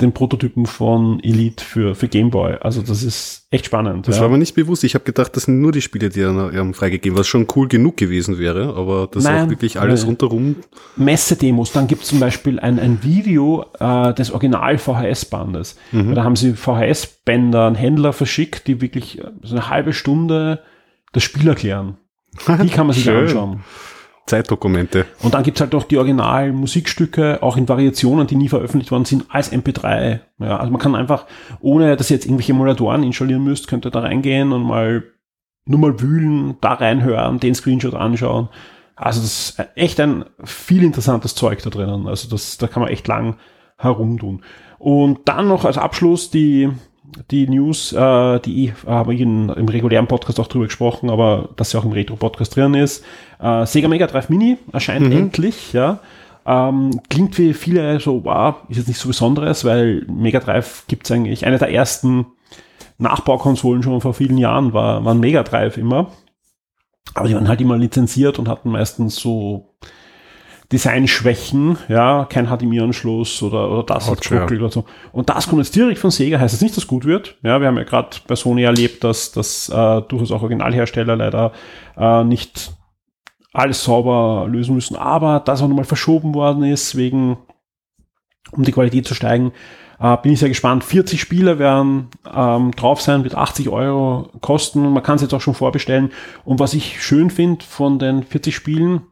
den 0.01 0.11
Prototypen 0.11 0.65
von 0.65 1.19
Elite 1.23 1.63
für, 1.63 1.95
für 1.95 2.07
Gameboy. 2.07 2.57
Also 2.61 2.81
das 2.81 3.03
ist 3.03 3.47
echt 3.49 3.65
spannend. 3.65 4.07
Das 4.07 4.17
ja. 4.17 4.21
war 4.21 4.29
mir 4.29 4.37
nicht 4.37 4.53
bewusst. 4.53 4.83
Ich 4.83 4.93
habe 4.93 5.03
gedacht, 5.03 5.35
das 5.35 5.43
sind 5.43 5.59
nur 5.59 5.71
die 5.71 5.81
Spiele, 5.81 6.09
die 6.09 6.23
haben 6.23 6.73
freigegeben, 6.73 7.17
was 7.17 7.27
schon 7.27 7.47
cool 7.55 7.67
genug 7.67 7.97
gewesen 7.97 8.37
wäre, 8.37 8.75
aber 8.75 9.07
das 9.11 9.23
Nein, 9.23 9.37
ist 9.37 9.43
auch 9.43 9.49
wirklich 9.49 9.79
alles 9.79 10.03
äh, 10.03 10.07
rundherum. 10.07 10.57
Messedemos, 10.95 11.71
dann 11.71 11.87
gibt 11.87 12.03
es 12.03 12.09
zum 12.09 12.19
Beispiel 12.19 12.59
ein, 12.59 12.79
ein 12.79 13.03
Video 13.03 13.65
äh, 13.79 14.13
des 14.13 14.31
Original-VHS-Bandes. 14.31 15.77
Mhm. 15.91 16.13
Da 16.13 16.23
haben 16.23 16.35
sie 16.35 16.53
VHS-Bänder 16.53 17.61
an 17.61 17.75
Händler 17.75 18.13
verschickt, 18.13 18.67
die 18.67 18.81
wirklich 18.81 19.21
so 19.41 19.55
eine 19.55 19.69
halbe 19.69 19.93
Stunde 19.93 20.59
das 21.17 21.23
Spiel 21.23 21.47
erklären. 21.47 21.97
Die 22.63 22.69
kann 22.69 22.85
man 22.85 22.95
sich 22.95 23.09
anschauen. 23.09 23.63
Zeitdokumente. 24.27 25.05
Und 25.23 25.33
dann 25.33 25.41
gibt's 25.41 25.61
halt 25.61 25.73
auch 25.73 25.85
die 25.85 25.97
originalen 25.97 26.53
Musikstücke, 26.53 27.41
auch 27.41 27.57
in 27.57 27.67
Variationen, 27.67 28.27
die 28.27 28.35
nie 28.35 28.49
veröffentlicht 28.49 28.91
worden 28.91 29.05
sind, 29.05 29.25
als 29.29 29.51
MP3. 29.51 30.19
Ja, 30.39 30.57
also 30.57 30.71
man 30.71 30.81
kann 30.81 30.95
einfach, 30.95 31.25
ohne 31.59 31.95
dass 31.95 32.11
ihr 32.11 32.17
jetzt 32.17 32.25
irgendwelche 32.25 32.51
Emulatoren 32.51 33.03
installieren 33.03 33.43
müsst, 33.43 33.67
könnt 33.67 33.85
ihr 33.85 33.91
da 33.91 34.01
reingehen 34.01 34.51
und 34.51 34.63
mal 34.63 35.05
nur 35.65 35.79
mal 35.79 35.99
wühlen, 35.99 36.57
da 36.61 36.73
reinhören, 36.73 37.39
den 37.39 37.55
Screenshot 37.55 37.95
anschauen. 37.95 38.49
Also 38.95 39.21
das 39.21 39.49
ist 39.49 39.69
echt 39.75 39.99
ein 39.99 40.25
viel 40.43 40.83
interessantes 40.83 41.33
Zeug 41.33 41.63
da 41.63 41.69
drinnen. 41.69 42.07
Also 42.07 42.29
das, 42.29 42.57
da 42.57 42.67
kann 42.67 42.83
man 42.83 42.91
echt 42.91 43.07
lang 43.07 43.37
herumtun. 43.77 44.43
Und 44.77 45.21
dann 45.25 45.47
noch 45.47 45.65
als 45.65 45.77
Abschluss 45.77 46.29
die 46.29 46.69
die 47.31 47.47
News, 47.47 47.93
äh, 47.93 48.39
die 48.39 48.67
äh, 48.67 48.71
habe 48.87 49.13
ich 49.13 49.21
in, 49.21 49.49
im 49.49 49.67
regulären 49.67 50.07
Podcast 50.07 50.39
auch 50.39 50.47
drüber 50.47 50.65
gesprochen, 50.65 51.09
aber 51.09 51.49
dass 51.55 51.71
sie 51.71 51.77
auch 51.77 51.85
im 51.85 51.91
Retro-Podcast 51.91 52.55
drin 52.55 52.73
ist. 52.73 53.03
Äh, 53.39 53.65
Sega 53.65 53.87
Mega 53.87 54.07
Drive 54.07 54.29
Mini 54.29 54.57
erscheint 54.71 55.07
mhm. 55.07 55.11
endlich, 55.13 55.73
ja. 55.73 55.99
Ähm, 56.45 57.01
klingt 57.09 57.35
für 57.35 57.53
viele 57.53 57.99
so, 57.99 58.23
wow, 58.23 58.55
ist 58.69 58.77
jetzt 58.77 58.87
nicht 58.87 58.99
so 58.99 59.09
Besonderes, 59.09 59.65
weil 59.65 60.05
Mega 60.07 60.39
Drive 60.39 60.85
gibt 60.87 61.05
es 61.05 61.11
eigentlich, 61.11 61.45
eine 61.45 61.57
der 61.57 61.71
ersten 61.71 62.27
Nachbaukonsolen 62.97 63.83
schon 63.83 64.01
vor 64.01 64.13
vielen 64.13 64.37
Jahren 64.37 64.73
war, 64.73 65.03
war 65.03 65.13
ein 65.13 65.19
Mega 65.19 65.43
Drive 65.43 65.77
immer. 65.77 66.11
Aber 67.13 67.27
die 67.27 67.35
waren 67.35 67.47
halt 67.47 67.61
immer 67.61 67.77
lizenziert 67.77 68.39
und 68.39 68.47
hatten 68.47 68.69
meistens 68.69 69.15
so 69.15 69.75
Designschwächen, 70.71 71.77
ja, 71.87 72.25
kein 72.29 72.47
HDMI-Anschluss 72.47 73.41
oder, 73.41 73.71
oder 73.71 73.83
das 73.83 74.09
hat 74.09 74.21
geruckelt 74.21 74.59
oder 74.59 74.71
so. 74.71 74.85
Und 75.13 75.29
das 75.29 75.47
kommt 75.47 75.63
jetzt 75.63 75.75
direkt 75.75 75.99
von 75.99 76.11
Sega, 76.11 76.39
heißt 76.39 76.53
es 76.53 76.61
nicht, 76.61 76.75
dass 76.75 76.83
es 76.83 76.87
gut 76.87 77.05
wird. 77.05 77.37
Ja, 77.41 77.61
wir 77.61 77.67
haben 77.67 77.77
ja 77.77 77.83
gerade 77.83 78.17
bei 78.27 78.35
Sony 78.35 78.63
erlebt, 78.63 79.03
dass, 79.03 79.31
dass 79.31 79.69
äh, 79.69 80.01
durchaus 80.01 80.31
auch 80.31 80.41
Originalhersteller 80.41 81.15
leider 81.15 81.53
äh, 81.95 82.23
nicht 82.25 82.73
alles 83.53 83.83
sauber 83.83 84.45
lösen 84.49 84.75
müssen, 84.75 84.97
aber 84.97 85.39
das 85.39 85.61
auch 85.61 85.69
nochmal 85.69 85.85
verschoben 85.85 86.35
worden 86.35 86.63
ist, 86.63 86.97
wegen, 86.97 87.37
um 88.51 88.63
die 88.63 88.73
Qualität 88.73 89.07
zu 89.07 89.15
steigen, 89.15 89.53
äh, 89.99 90.17
bin 90.17 90.33
ich 90.33 90.39
sehr 90.39 90.49
gespannt. 90.49 90.83
40 90.83 91.19
Spiele 91.21 91.59
werden 91.59 92.09
ähm, 92.29 92.71
drauf 92.71 93.01
sein, 93.01 93.23
wird 93.23 93.35
80 93.35 93.69
Euro 93.69 94.29
kosten. 94.41 94.91
Man 94.91 95.01
kann 95.01 95.15
es 95.15 95.21
jetzt 95.21 95.33
auch 95.33 95.41
schon 95.41 95.55
vorbestellen. 95.55 96.11
Und 96.43 96.59
was 96.59 96.73
ich 96.73 97.01
schön 97.01 97.29
finde 97.29 97.63
von 97.63 97.99
den 97.99 98.23
40 98.23 98.53
Spielen, 98.53 99.03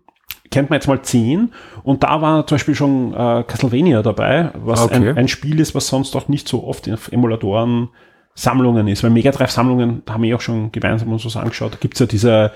kennt 0.52 0.70
man 0.70 0.78
jetzt 0.78 0.88
mal 0.88 1.02
10. 1.02 1.54
Und 1.84 2.04
da 2.04 2.22
war 2.22 2.48
zum 2.48 2.56
Beispiel 2.56 2.76
schon 2.76 3.14
äh, 3.14 3.44
Castlevania 3.44 4.02
dabei, 4.02 4.52
was 4.56 4.84
Okay. 4.84 5.10
ein, 5.10 5.18
ein 5.18 5.28
Spiel 5.28 5.60
ist, 5.60 5.76
was 5.76 5.88
sonst 5.88 6.16
auch 6.16 6.28
nicht 6.28 6.48
so 6.48 6.66
oft 6.66 6.88
in 6.88 6.98
Emulatoren 7.12 7.90
Sammlungen 8.34 8.88
ist. 8.88 9.04
Weil 9.04 9.12
Mega 9.12 9.32
Drive 9.32 9.52
Sammlungen 9.52 10.04
haben 10.10 10.24
wir 10.24 10.36
auch 10.36 10.42
schon 10.42 10.72
gemeinsam 10.72 11.12
uns 11.12 11.26
was 11.26 11.38
angeschaut. 11.38 11.74
Da 11.74 11.78
gibt's 11.80 12.00
ja 12.00 12.06
diese 12.06 12.52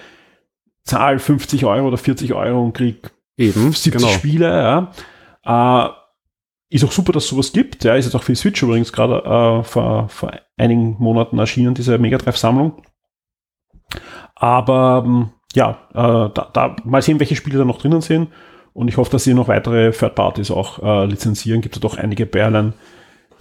Zahl 0.83 1.19
50 1.19 1.65
Euro 1.65 1.87
oder 1.87 1.97
40 1.97 2.33
Euro 2.33 2.61
und 2.63 2.73
krieg 2.73 3.11
Eben, 3.37 3.71
70 3.71 3.93
genau. 3.93 4.07
Spiele, 4.09 4.91
ja. 5.45 5.85
Äh, 5.85 5.89
ist 6.71 6.83
auch 6.83 6.91
super, 6.91 7.13
dass 7.13 7.23
es 7.23 7.29
sowas 7.29 7.51
gibt. 7.53 7.83
Ja, 7.83 7.95
ist 7.95 8.05
jetzt 8.05 8.15
auch 8.15 8.23
für 8.23 8.33
die 8.33 8.37
Switch 8.37 8.61
übrigens 8.61 8.91
gerade 8.91 9.23
äh, 9.23 9.63
vor, 9.63 10.09
vor 10.09 10.33
einigen 10.57 10.97
Monaten 10.99 11.39
erschienen, 11.39 11.73
diese 11.73 11.97
Mega 11.97 12.17
Drive-Sammlung. 12.17 12.83
Aber 14.35 15.03
ähm, 15.05 15.29
ja, 15.55 15.79
äh, 15.93 16.29
da, 16.33 16.49
da 16.53 16.75
mal 16.83 17.01
sehen, 17.01 17.19
welche 17.19 17.35
Spiele 17.35 17.57
da 17.57 17.65
noch 17.65 17.79
drinnen 17.79 18.01
sind. 18.01 18.29
Und 18.73 18.87
ich 18.87 18.97
hoffe, 18.97 19.11
dass 19.11 19.23
sie 19.23 19.33
noch 19.33 19.47
weitere 19.47 19.91
Third 19.91 20.15
Parties 20.15 20.51
auch 20.51 20.81
äh, 20.81 21.05
lizenzieren. 21.05 21.61
Gibt 21.61 21.75
es 21.75 21.81
doch 21.81 21.97
einige 21.97 22.25
Perlen, 22.25 22.73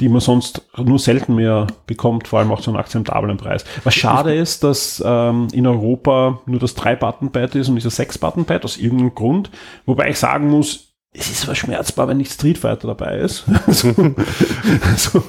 die 0.00 0.09
man 0.09 0.21
sonst 0.21 0.62
nur 0.77 0.99
selten 0.99 1.35
mehr 1.35 1.67
bekommt, 1.87 2.29
vor 2.29 2.38
allem 2.38 2.50
auch 2.50 2.61
zu 2.61 2.71
einem 2.71 2.81
akzeptablen 2.81 3.37
Preis. 3.37 3.65
Was 3.85 3.95
schade 3.95 4.35
ist, 4.35 4.65
dass 4.65 5.03
ähm, 5.05 5.49
in 5.53 5.67
Europa 5.67 6.41
nur 6.47 6.61
das 6.61 6.77
3-Button-Pad 6.77 7.57
ist 7.57 7.69
und 7.69 7.75
nicht 7.75 7.87
das 7.87 7.99
6-Button-Pad 7.99 8.65
aus 8.65 8.79
irgendeinem 8.79 9.15
Grund. 9.15 9.50
Wobei 9.87 10.11
ich 10.11 10.19
sagen 10.19 10.49
muss, 10.49 10.88
es 11.12 11.31
ist 11.31 11.45
verschmerzbar, 11.45 12.07
wenn 12.09 12.19
nicht 12.19 12.33
Street 12.33 12.59
Fighter 12.59 12.88
dabei 12.88 13.19
ist. 13.19 13.45
also, 13.67 13.88
also, 14.83 15.25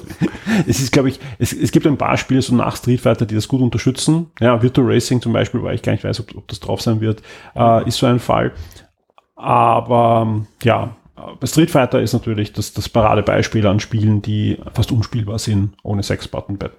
es 0.66 0.80
ist, 0.80 0.92
glaube 0.92 1.08
ich, 1.08 1.18
es, 1.38 1.52
es 1.52 1.72
gibt 1.72 1.86
ein 1.86 1.96
paar 1.96 2.16
Spiele 2.16 2.42
so 2.42 2.54
nach 2.54 2.76
Street 2.76 3.00
Fighter, 3.00 3.26
die 3.26 3.34
das 3.34 3.48
gut 3.48 3.62
unterstützen. 3.62 4.30
Ja, 4.40 4.62
Virtual 4.62 4.86
Racing 4.86 5.20
zum 5.20 5.32
Beispiel, 5.32 5.62
weil 5.62 5.74
ich 5.74 5.82
gar 5.82 5.92
nicht 5.92 6.04
weiß, 6.04 6.20
ob, 6.20 6.36
ob 6.36 6.48
das 6.48 6.60
drauf 6.60 6.80
sein 6.80 7.00
wird, 7.00 7.22
äh, 7.56 7.88
ist 7.88 7.98
so 7.98 8.06
ein 8.06 8.20
Fall. 8.20 8.52
Aber 9.36 10.44
ja, 10.62 10.96
bei 11.38 11.46
Street 11.46 11.70
Fighter 11.70 12.00
ist 12.00 12.12
natürlich 12.12 12.52
das, 12.52 12.72
das 12.72 12.88
Paradebeispiel 12.88 13.66
an 13.66 13.80
Spielen, 13.80 14.22
die 14.22 14.58
fast 14.74 14.92
unspielbar 14.92 15.38
sind 15.38 15.74
ohne 15.82 16.02
6-Button-Pad. 16.02 16.72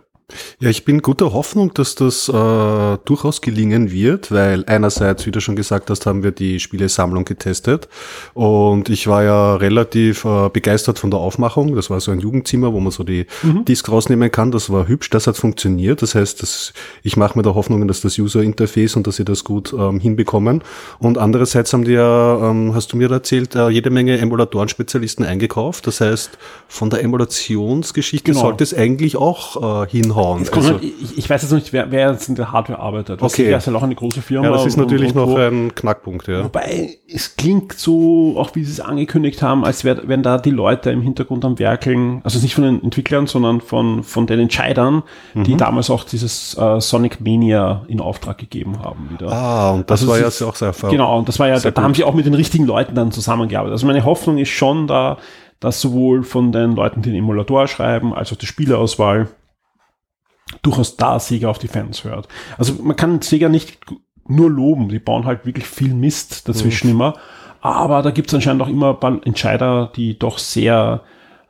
Ja, 0.59 0.69
ich 0.69 0.85
bin 0.85 1.01
guter 1.01 1.33
Hoffnung, 1.33 1.73
dass 1.73 1.95
das 1.95 2.29
äh, 2.29 2.97
durchaus 3.05 3.41
gelingen 3.41 3.91
wird, 3.91 4.31
weil 4.31 4.63
einerseits, 4.67 5.25
wie 5.25 5.31
du 5.31 5.41
schon 5.41 5.55
gesagt 5.55 5.89
hast, 5.89 6.05
haben 6.05 6.23
wir 6.23 6.31
die 6.31 6.59
Spielesammlung 6.59 7.25
getestet 7.25 7.87
und 8.33 8.89
ich 8.89 9.07
war 9.07 9.23
ja 9.23 9.55
relativ 9.55 10.25
äh, 10.25 10.49
begeistert 10.49 10.99
von 10.99 11.11
der 11.11 11.19
Aufmachung. 11.19 11.75
Das 11.75 11.89
war 11.89 11.99
so 11.99 12.11
ein 12.11 12.19
Jugendzimmer, 12.19 12.73
wo 12.73 12.79
man 12.79 12.91
so 12.91 13.03
die 13.03 13.25
Disk 13.67 13.89
rausnehmen 13.89 14.31
kann. 14.31 14.51
Das 14.51 14.69
war 14.69 14.87
hübsch, 14.87 15.09
das 15.09 15.27
hat 15.27 15.37
funktioniert. 15.37 16.01
Das 16.01 16.15
heißt, 16.15 16.41
dass 16.41 16.73
ich 17.03 17.17
mache 17.17 17.37
mir 17.37 17.43
da 17.43 17.53
Hoffnungen, 17.55 17.87
dass 17.87 18.01
das 18.01 18.17
User-Interface 18.17 18.95
und 18.95 19.07
dass 19.07 19.15
sie 19.17 19.25
das 19.25 19.43
gut 19.43 19.73
ähm, 19.77 19.99
hinbekommen. 19.99 20.63
Und 20.99 21.17
andererseits 21.17 21.73
haben 21.73 21.83
die 21.83 21.91
ja, 21.93 22.49
ähm, 22.49 22.73
hast 22.73 22.93
du 22.93 22.97
mir 22.97 23.11
erzählt, 23.11 23.55
äh, 23.55 23.69
jede 23.69 23.89
Menge 23.89 24.17
Emulatoren-Spezialisten 24.17 25.23
eingekauft. 25.25 25.87
Das 25.87 26.01
heißt, 26.01 26.31
von 26.67 26.89
der 26.89 27.03
Emulationsgeschichte 27.03 28.31
Genau. 28.31 28.41
sollte 28.41 28.63
es 28.63 28.73
eigentlich 28.73 29.15
auch 29.17 29.85
äh, 29.85 29.89
hinhauen. 29.89 30.20
Kommt 30.21 30.55
Also- 30.57 30.73
halt, 30.73 30.83
ich, 30.83 31.17
ich 31.17 31.29
weiß 31.29 31.41
jetzt 31.41 31.51
nicht, 31.51 31.73
wer, 31.73 31.91
wer 31.91 32.11
jetzt 32.11 32.29
in 32.29 32.35
der 32.35 32.51
Hardware 32.51 32.79
arbeitet. 32.79 33.21
Das 33.21 33.33
Okay. 33.33 33.53
ist 33.53 33.67
ja 33.67 33.73
auch 33.75 33.83
eine 33.83 33.95
große 33.95 34.21
Firma. 34.21 34.47
Ja, 34.47 34.53
das 34.53 34.65
ist 34.65 34.75
und- 34.77 34.83
natürlich 34.83 35.09
und 35.09 35.15
noch 35.15 35.27
wo- 35.27 35.35
ein 35.37 35.73
Knackpunkt, 35.75 36.27
ja. 36.27 36.43
Wobei, 36.43 36.97
es 37.07 37.35
klingt 37.35 37.73
so, 37.73 38.35
auch 38.37 38.55
wie 38.55 38.63
sie 38.63 38.71
es 38.71 38.79
angekündigt 38.79 39.41
haben, 39.41 39.65
als 39.65 39.83
wär, 39.83 40.07
wären 40.07 40.23
da 40.23 40.37
die 40.37 40.51
Leute 40.51 40.91
im 40.91 41.01
Hintergrund 41.01 41.43
am 41.45 41.59
Werkeln, 41.59 42.21
also 42.23 42.39
nicht 42.39 42.55
von 42.55 42.63
den 42.63 42.83
Entwicklern, 42.83 43.27
sondern 43.27 43.61
von, 43.61 44.03
von 44.03 44.27
den 44.27 44.39
Entscheidern, 44.39 45.03
Mhm. 45.33 45.43
die 45.43 45.55
damals 45.57 45.89
auch 45.89 46.03
dieses 46.03 46.55
äh, 46.57 46.79
Sonic 46.81 47.21
Mania 47.21 47.83
in 47.87 47.99
Auftrag 48.01 48.37
gegeben 48.37 48.79
haben 48.83 49.09
wieder. 49.11 49.31
Ah, 49.31 49.71
und 49.71 49.89
das 49.89 50.01
Also 50.01 50.11
war 50.11 50.19
ja 50.19 50.27
auch 50.27 50.55
sehr 50.55 50.67
erfahrung. 50.67 50.91
Genau, 50.95 51.17
und 51.19 51.27
das 51.27 51.39
war 51.39 51.47
ja, 51.47 51.59
da, 51.59 51.71
da 51.71 51.81
haben 51.81 51.93
sie 51.93 52.03
auch 52.03 52.13
mit 52.13 52.25
den 52.25 52.33
richtigen 52.33 52.65
Leuten 52.65 52.95
dann 52.95 53.11
zusammengearbeitet. 53.11 53.73
Also 53.73 53.87
meine 53.87 54.03
Hoffnung 54.05 54.37
ist 54.37 54.49
schon 54.49 54.87
da, 54.87 55.17
dass 55.59 55.79
sowohl 55.79 56.23
von 56.23 56.51
den 56.51 56.75
Leuten, 56.75 57.01
die 57.03 57.09
den 57.11 57.19
Emulator 57.19 57.67
schreiben, 57.67 58.13
als 58.15 58.31
auch 58.33 58.37
die 58.37 58.47
Spieleauswahl 58.47 59.27
durchaus 60.61 60.97
da 60.97 61.19
Sega 61.19 61.49
auf 61.49 61.59
die 61.59 61.67
Fans 61.67 62.03
hört. 62.03 62.27
Also 62.57 62.73
man 62.81 62.95
kann 62.95 63.21
Sega 63.21 63.49
nicht 63.49 63.79
nur 64.27 64.49
loben, 64.49 64.89
die 64.89 64.99
bauen 64.99 65.25
halt 65.25 65.45
wirklich 65.45 65.65
viel 65.65 65.93
Mist 65.93 66.47
dazwischen 66.47 66.87
Mhm. 66.87 66.95
immer, 66.95 67.13
aber 67.61 68.01
da 68.01 68.11
gibt 68.11 68.27
es 68.29 68.33
anscheinend 68.33 68.61
auch 68.61 68.67
immer 68.67 68.89
ein 68.91 68.99
paar 68.99 69.19
Entscheider, 69.25 69.91
die 69.95 70.17
doch 70.17 70.37
sehr 70.37 71.03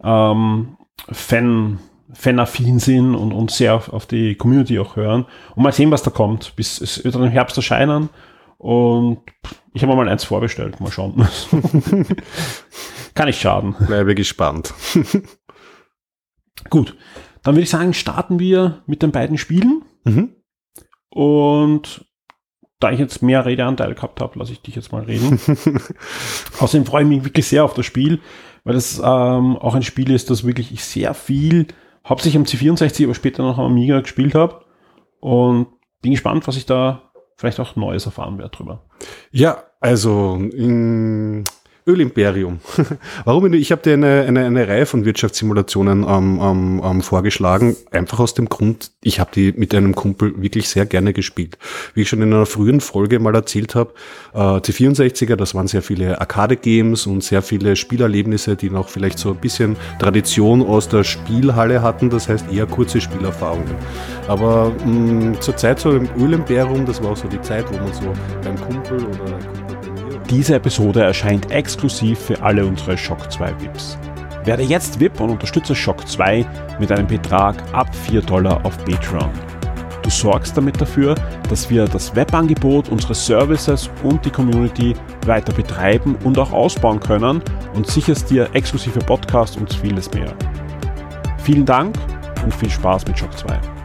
ähm, 0.03 0.77
Fan, 1.11 1.79
fanaffin 2.13 2.79
sind 2.79 3.15
und, 3.15 3.31
und 3.31 3.51
sehr 3.51 3.75
auf, 3.75 3.91
auf 3.93 4.05
die 4.05 4.35
Community 4.35 4.77
auch 4.79 4.95
hören. 4.95 5.25
Und 5.55 5.63
mal 5.63 5.71
sehen, 5.71 5.91
was 5.91 6.03
da 6.03 6.11
kommt. 6.11 6.55
Bis, 6.55 6.81
es 6.81 7.03
wird 7.03 7.15
dann 7.15 7.23
im 7.23 7.29
Herbst 7.31 7.55
erscheinen 7.57 8.09
und 8.57 9.19
ich 9.73 9.83
habe 9.83 9.95
mal 9.95 10.09
eins 10.09 10.23
vorbestellt. 10.25 10.79
Mal 10.81 10.91
schauen. 10.91 11.25
Kann 13.15 13.27
nicht 13.27 13.39
schaden. 13.41 13.75
Bleibe 13.87 14.15
gespannt. 14.15 14.73
Gut, 16.69 16.95
dann 17.43 17.55
würde 17.55 17.63
ich 17.63 17.69
sagen, 17.69 17.93
starten 17.93 18.39
wir 18.39 18.83
mit 18.85 19.01
den 19.01 19.11
beiden 19.11 19.37
Spielen. 19.37 19.83
Mhm. 20.03 20.35
Und 21.09 22.05
da 22.79 22.91
ich 22.91 22.99
jetzt 22.99 23.21
mehr 23.21 23.45
Redeanteil 23.45 23.93
gehabt 23.93 24.21
habe, 24.21 24.37
lasse 24.39 24.53
ich 24.53 24.61
dich 24.61 24.75
jetzt 24.75 24.91
mal 24.91 25.03
reden. 25.03 25.39
Außerdem 26.59 26.85
freue 26.85 27.03
ich 27.03 27.09
mich 27.09 27.23
wirklich 27.23 27.47
sehr 27.47 27.63
auf 27.63 27.73
das 27.73 27.85
Spiel, 27.85 28.19
weil 28.63 28.75
es 28.75 28.97
ähm, 28.97 29.57
auch 29.57 29.75
ein 29.75 29.83
Spiel 29.83 30.11
ist, 30.11 30.29
das 30.29 30.45
wirklich 30.45 30.71
ich 30.71 30.83
sehr 30.83 31.13
viel, 31.13 31.67
hauptsächlich 32.07 32.37
am 32.37 32.45
C64, 32.45 33.03
aber 33.03 33.13
später 33.13 33.43
noch 33.43 33.59
am 33.59 33.65
Amiga 33.65 34.01
gespielt 34.01 34.33
habe. 34.33 34.65
Und 35.19 35.67
bin 36.01 36.11
gespannt, 36.11 36.47
was 36.47 36.57
ich 36.57 36.65
da 36.65 37.11
vielleicht 37.37 37.59
auch 37.59 37.75
Neues 37.75 38.05
erfahren 38.05 38.39
werde 38.39 38.55
drüber. 38.55 38.83
Ja, 39.31 39.63
also 39.79 40.35
in 40.35 41.43
Ölimperium. 41.87 42.59
Warum? 43.25 43.51
Ich 43.53 43.71
habe 43.71 43.81
dir 43.81 43.93
eine, 43.93 44.21
eine, 44.27 44.45
eine 44.45 44.67
Reihe 44.67 44.85
von 44.85 45.03
Wirtschaftssimulationen 45.03 46.03
ähm, 46.07 46.39
ähm, 46.41 46.81
ähm, 46.83 47.01
vorgeschlagen, 47.01 47.75
einfach 47.91 48.19
aus 48.19 48.33
dem 48.33 48.49
Grund, 48.49 48.91
ich 49.03 49.19
habe 49.19 49.31
die 49.33 49.51
mit 49.51 49.73
einem 49.73 49.95
Kumpel 49.95 50.39
wirklich 50.41 50.69
sehr 50.69 50.85
gerne 50.85 51.11
gespielt. 51.13 51.57
Wie 51.93 52.01
ich 52.01 52.09
schon 52.09 52.21
in 52.21 52.33
einer 52.33 52.45
frühen 52.45 52.81
Folge 52.81 53.19
mal 53.19 53.33
erzählt 53.33 53.73
habe, 53.73 53.93
äh, 54.33 54.37
C64er, 54.37 55.35
das 55.35 55.55
waren 55.55 55.67
sehr 55.67 55.81
viele 55.81 56.21
Arcade-Games 56.21 57.07
und 57.07 57.23
sehr 57.23 57.41
viele 57.41 57.75
Spielerlebnisse, 57.75 58.55
die 58.55 58.69
noch 58.69 58.89
vielleicht 58.89 59.17
so 59.17 59.31
ein 59.31 59.37
bisschen 59.37 59.75
Tradition 59.99 60.61
aus 60.61 60.87
der 60.87 61.03
Spielhalle 61.03 61.81
hatten, 61.81 62.09
das 62.09 62.29
heißt 62.29 62.51
eher 62.51 62.67
kurze 62.67 63.01
Spielerfahrungen. 63.01 63.75
Aber 64.27 64.71
mh, 64.85 65.39
zur 65.39 65.57
Zeit 65.57 65.79
so 65.79 65.91
im 65.91 66.07
Ölimperium, 66.17 66.85
das 66.85 67.01
war 67.01 67.11
auch 67.11 67.17
so 67.17 67.27
die 67.27 67.41
Zeit, 67.41 67.65
wo 67.71 67.77
man 67.77 67.91
so 67.93 68.13
beim 68.43 68.55
Kumpel 68.61 69.03
oder 69.05 69.60
Diese 70.31 70.55
Episode 70.55 71.03
erscheint 71.03 71.51
exklusiv 71.51 72.17
für 72.17 72.41
alle 72.41 72.65
unsere 72.65 72.97
Shock 72.97 73.29
2 73.29 73.53
VIPs. 73.59 73.97
Werde 74.45 74.63
jetzt 74.63 74.97
VIP 74.97 75.19
und 75.19 75.31
unterstütze 75.31 75.75
Shock 75.75 76.07
2 76.07 76.45
mit 76.79 76.89
einem 76.89 77.05
Betrag 77.05 77.61
ab 77.73 77.93
4 77.93 78.21
Dollar 78.21 78.65
auf 78.65 78.77
Patreon. 78.85 79.29
Du 80.01 80.09
sorgst 80.09 80.55
damit 80.55 80.79
dafür, 80.79 81.15
dass 81.49 81.69
wir 81.69 81.83
das 81.83 82.15
Webangebot, 82.15 82.87
unsere 82.87 83.13
Services 83.13 83.89
und 84.03 84.23
die 84.25 84.29
Community 84.29 84.95
weiter 85.25 85.51
betreiben 85.51 86.15
und 86.23 86.39
auch 86.39 86.53
ausbauen 86.53 87.01
können 87.01 87.41
und 87.73 87.87
sicherst 87.87 88.29
dir 88.29 88.49
exklusive 88.53 88.99
Podcasts 88.99 89.57
und 89.57 89.73
vieles 89.73 90.09
mehr. 90.13 90.33
Vielen 91.43 91.65
Dank 91.65 91.97
und 92.41 92.55
viel 92.55 92.69
Spaß 92.69 93.05
mit 93.05 93.19
Shock 93.19 93.37
2. 93.37 93.80